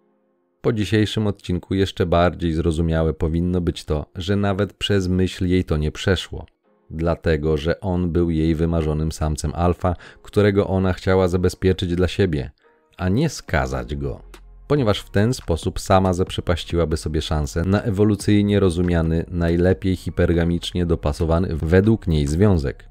Po 0.62 0.74
dzisiejszym 0.74 1.28
odcinku 1.28 1.74
jeszcze 1.74 2.06
bardziej 2.06 2.54
zrozumiałe 2.54 3.14
powinno 3.14 3.62
być 3.62 3.86
to, 3.86 4.06
że 4.16 4.36
nawet 4.36 4.74
przez 4.74 5.08
myśl 5.08 5.46
jej 5.46 5.64
to 5.64 5.78
nie 5.78 5.92
przeszło. 5.92 6.46
Dlatego, 6.90 7.58
że 7.58 7.80
on 7.80 8.12
był 8.12 8.30
jej 8.30 8.56
wymarzonym 8.56 9.12
samcem 9.12 9.52
alfa, 9.56 9.96
którego 10.22 10.68
ona 10.68 10.94
chciała 10.94 11.28
zabezpieczyć 11.28 11.96
dla 11.96 12.08
siebie, 12.08 12.52
a 12.98 13.10
nie 13.10 13.30
skazać 13.30 13.96
go 13.96 14.32
ponieważ 14.72 15.00
w 15.00 15.10
ten 15.10 15.34
sposób 15.34 15.80
sama 15.80 16.14
zaprzepaściłaby 16.14 16.98
sobie 16.98 17.22
szansę 17.22 17.64
na 17.66 17.82
ewolucyjnie 17.82 18.60
rozumiany, 18.60 19.26
najlepiej 19.28 19.96
hipergamicznie 19.96 20.86
dopasowany 20.86 21.56
według 21.56 22.08
niej 22.08 22.28
związek. 22.28 22.88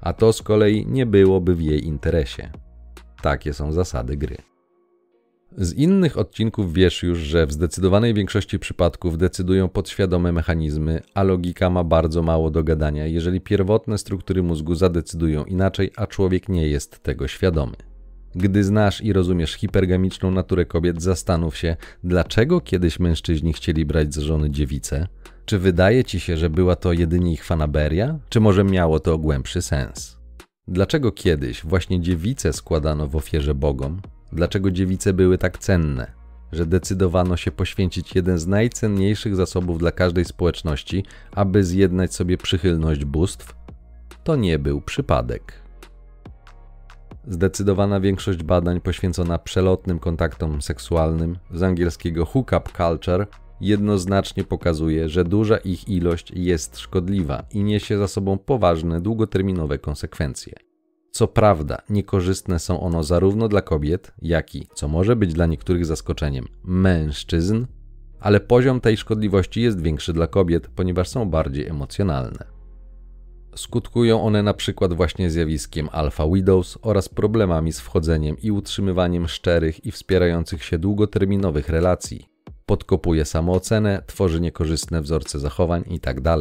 A 0.00 0.12
to 0.12 0.32
z 0.32 0.42
kolei 0.42 0.86
nie 0.86 1.06
byłoby 1.06 1.54
w 1.54 1.62
jej 1.62 1.86
interesie. 1.86 2.50
Takie 3.22 3.52
są 3.52 3.72
zasady 3.72 4.16
gry. 4.16 4.53
Z 5.56 5.72
innych 5.72 6.18
odcinków 6.18 6.72
wiesz 6.72 7.02
już, 7.02 7.18
że 7.18 7.46
w 7.46 7.52
zdecydowanej 7.52 8.14
większości 8.14 8.58
przypadków 8.58 9.18
decydują 9.18 9.68
podświadome 9.68 10.32
mechanizmy, 10.32 11.02
a 11.14 11.22
logika 11.22 11.70
ma 11.70 11.84
bardzo 11.84 12.22
mało 12.22 12.50
do 12.50 12.64
gadania, 12.64 13.06
jeżeli 13.06 13.40
pierwotne 13.40 13.98
struktury 13.98 14.42
mózgu 14.42 14.74
zadecydują 14.74 15.44
inaczej, 15.44 15.90
a 15.96 16.06
człowiek 16.06 16.48
nie 16.48 16.68
jest 16.68 17.02
tego 17.02 17.28
świadomy. 17.28 17.76
Gdy 18.34 18.64
znasz 18.64 19.00
i 19.00 19.12
rozumiesz 19.12 19.52
hipergamiczną 19.52 20.30
naturę 20.30 20.64
kobiet, 20.64 21.02
zastanów 21.02 21.56
się, 21.56 21.76
dlaczego 22.04 22.60
kiedyś 22.60 23.00
mężczyźni 23.00 23.52
chcieli 23.52 23.86
brać 23.86 24.14
za 24.14 24.20
żony 24.20 24.50
dziewice? 24.50 25.08
Czy 25.44 25.58
wydaje 25.58 26.04
ci 26.04 26.20
się, 26.20 26.36
że 26.36 26.50
była 26.50 26.76
to 26.76 26.92
jedynie 26.92 27.32
ich 27.32 27.44
fanaberia, 27.44 28.18
czy 28.28 28.40
może 28.40 28.64
miało 28.64 29.00
to 29.00 29.18
głębszy 29.18 29.62
sens? 29.62 30.18
Dlaczego 30.68 31.12
kiedyś 31.12 31.64
właśnie 31.64 32.00
dziewice 32.00 32.52
składano 32.52 33.08
w 33.08 33.16
ofierze 33.16 33.54
bogom? 33.54 34.00
Dlaczego 34.34 34.70
dziewice 34.70 35.12
były 35.12 35.38
tak 35.38 35.58
cenne, 35.58 36.12
że 36.52 36.66
decydowano 36.66 37.36
się 37.36 37.50
poświęcić 37.50 38.14
jeden 38.14 38.38
z 38.38 38.46
najcenniejszych 38.46 39.36
zasobów 39.36 39.78
dla 39.78 39.92
każdej 39.92 40.24
społeczności, 40.24 41.04
aby 41.32 41.64
zjednać 41.64 42.14
sobie 42.14 42.38
przychylność 42.38 43.04
bóstw? 43.04 43.54
To 44.24 44.36
nie 44.36 44.58
był 44.58 44.80
przypadek. 44.80 45.52
Zdecydowana 47.28 48.00
większość 48.00 48.42
badań 48.42 48.80
poświęcona 48.80 49.38
przelotnym 49.38 49.98
kontaktom 49.98 50.62
seksualnym, 50.62 51.38
z 51.50 51.62
angielskiego 51.62 52.26
hookup 52.26 52.72
culture, 52.76 53.26
jednoznacznie 53.60 54.44
pokazuje, 54.44 55.08
że 55.08 55.24
duża 55.24 55.56
ich 55.56 55.88
ilość 55.88 56.30
jest 56.30 56.78
szkodliwa 56.78 57.42
i 57.50 57.64
niesie 57.64 57.98
za 57.98 58.08
sobą 58.08 58.38
poważne, 58.38 59.00
długoterminowe 59.00 59.78
konsekwencje. 59.78 60.73
Co 61.16 61.28
prawda, 61.28 61.78
niekorzystne 61.88 62.58
są 62.58 62.80
one 62.80 63.04
zarówno 63.04 63.48
dla 63.48 63.62
kobiet, 63.62 64.12
jak 64.22 64.54
i, 64.54 64.66
co 64.74 64.88
może 64.88 65.16
być 65.16 65.32
dla 65.32 65.46
niektórych 65.46 65.86
zaskoczeniem, 65.86 66.44
mężczyzn, 66.64 67.66
ale 68.20 68.40
poziom 68.40 68.80
tej 68.80 68.96
szkodliwości 68.96 69.62
jest 69.62 69.80
większy 69.80 70.12
dla 70.12 70.26
kobiet, 70.26 70.68
ponieważ 70.68 71.08
są 71.08 71.30
bardziej 71.30 71.66
emocjonalne. 71.66 72.46
Skutkują 73.56 74.22
one 74.22 74.42
na 74.42 74.54
przykład 74.54 74.92
właśnie 74.92 75.30
zjawiskiem 75.30 75.88
alpha 75.92 76.28
widows 76.28 76.78
oraz 76.82 77.08
problemami 77.08 77.72
z 77.72 77.80
wchodzeniem 77.80 78.36
i 78.42 78.50
utrzymywaniem 78.50 79.28
szczerych 79.28 79.86
i 79.86 79.90
wspierających 79.90 80.64
się 80.64 80.78
długoterminowych 80.78 81.68
relacji. 81.68 82.28
Podkopuje 82.66 83.24
samoocenę, 83.24 84.02
tworzy 84.06 84.40
niekorzystne 84.40 85.02
wzorce 85.02 85.38
zachowań 85.38 85.84
itd. 85.86 86.36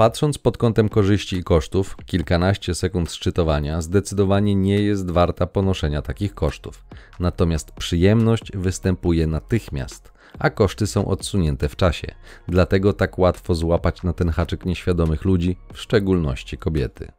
Patrząc 0.00 0.38
pod 0.38 0.58
kątem 0.58 0.88
korzyści 0.88 1.36
i 1.36 1.44
kosztów, 1.44 1.96
kilkanaście 2.06 2.74
sekund 2.74 3.12
szczytowania 3.12 3.82
zdecydowanie 3.82 4.54
nie 4.54 4.78
jest 4.78 5.10
warta 5.10 5.46
ponoszenia 5.46 6.02
takich 6.02 6.34
kosztów. 6.34 6.84
Natomiast 7.18 7.72
przyjemność 7.72 8.52
występuje 8.54 9.26
natychmiast– 9.26 10.12
a 10.38 10.50
koszty 10.50 10.86
są 10.86 11.06
odsunięte 11.06 11.68
w 11.68 11.76
czasie. 11.76 12.14
Dlatego 12.48 12.92
tak 12.92 13.18
łatwo 13.18 13.54
złapać 13.54 14.02
na 14.02 14.12
ten 14.12 14.28
haczyk 14.28 14.64
nieświadomych 14.64 15.24
ludzi, 15.24 15.56
w 15.72 15.80
szczególności 15.80 16.58
kobiety. 16.58 17.12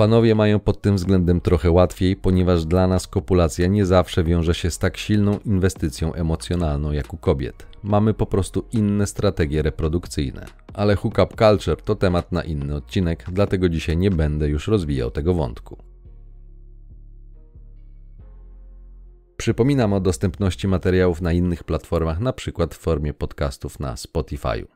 Panowie 0.00 0.34
mają 0.34 0.60
pod 0.60 0.82
tym 0.82 0.96
względem 0.96 1.40
trochę 1.40 1.70
łatwiej, 1.70 2.16
ponieważ 2.16 2.64
dla 2.64 2.86
nas 2.86 3.06
kopulacja 3.06 3.66
nie 3.66 3.86
zawsze 3.86 4.24
wiąże 4.24 4.54
się 4.54 4.70
z 4.70 4.78
tak 4.78 4.96
silną 4.96 5.38
inwestycją 5.44 6.14
emocjonalną 6.14 6.92
jak 6.92 7.14
u 7.14 7.16
kobiet. 7.16 7.66
Mamy 7.82 8.14
po 8.14 8.26
prostu 8.26 8.64
inne 8.72 9.06
strategie 9.06 9.62
reprodukcyjne. 9.62 10.46
Ale 10.74 10.96
hookup 10.96 11.36
culture 11.36 11.82
to 11.82 11.94
temat 11.94 12.32
na 12.32 12.42
inny 12.42 12.74
odcinek, 12.74 13.24
dlatego 13.32 13.68
dzisiaj 13.68 13.96
nie 13.96 14.10
będę 14.10 14.48
już 14.48 14.68
rozwijał 14.68 15.10
tego 15.10 15.34
wątku. 15.34 15.76
Przypominam 19.36 19.92
o 19.92 20.00
dostępności 20.00 20.68
materiałów 20.68 21.20
na 21.20 21.32
innych 21.32 21.64
platformach, 21.64 22.20
np. 22.20 22.66
w 22.70 22.74
formie 22.74 23.14
podcastów 23.14 23.80
na 23.80 23.96
Spotify. 23.96 24.66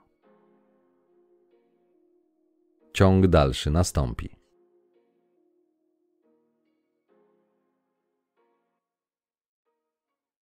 Ciąg 2.92 3.26
dalszy 3.26 3.70
nastąpi. 3.70 4.43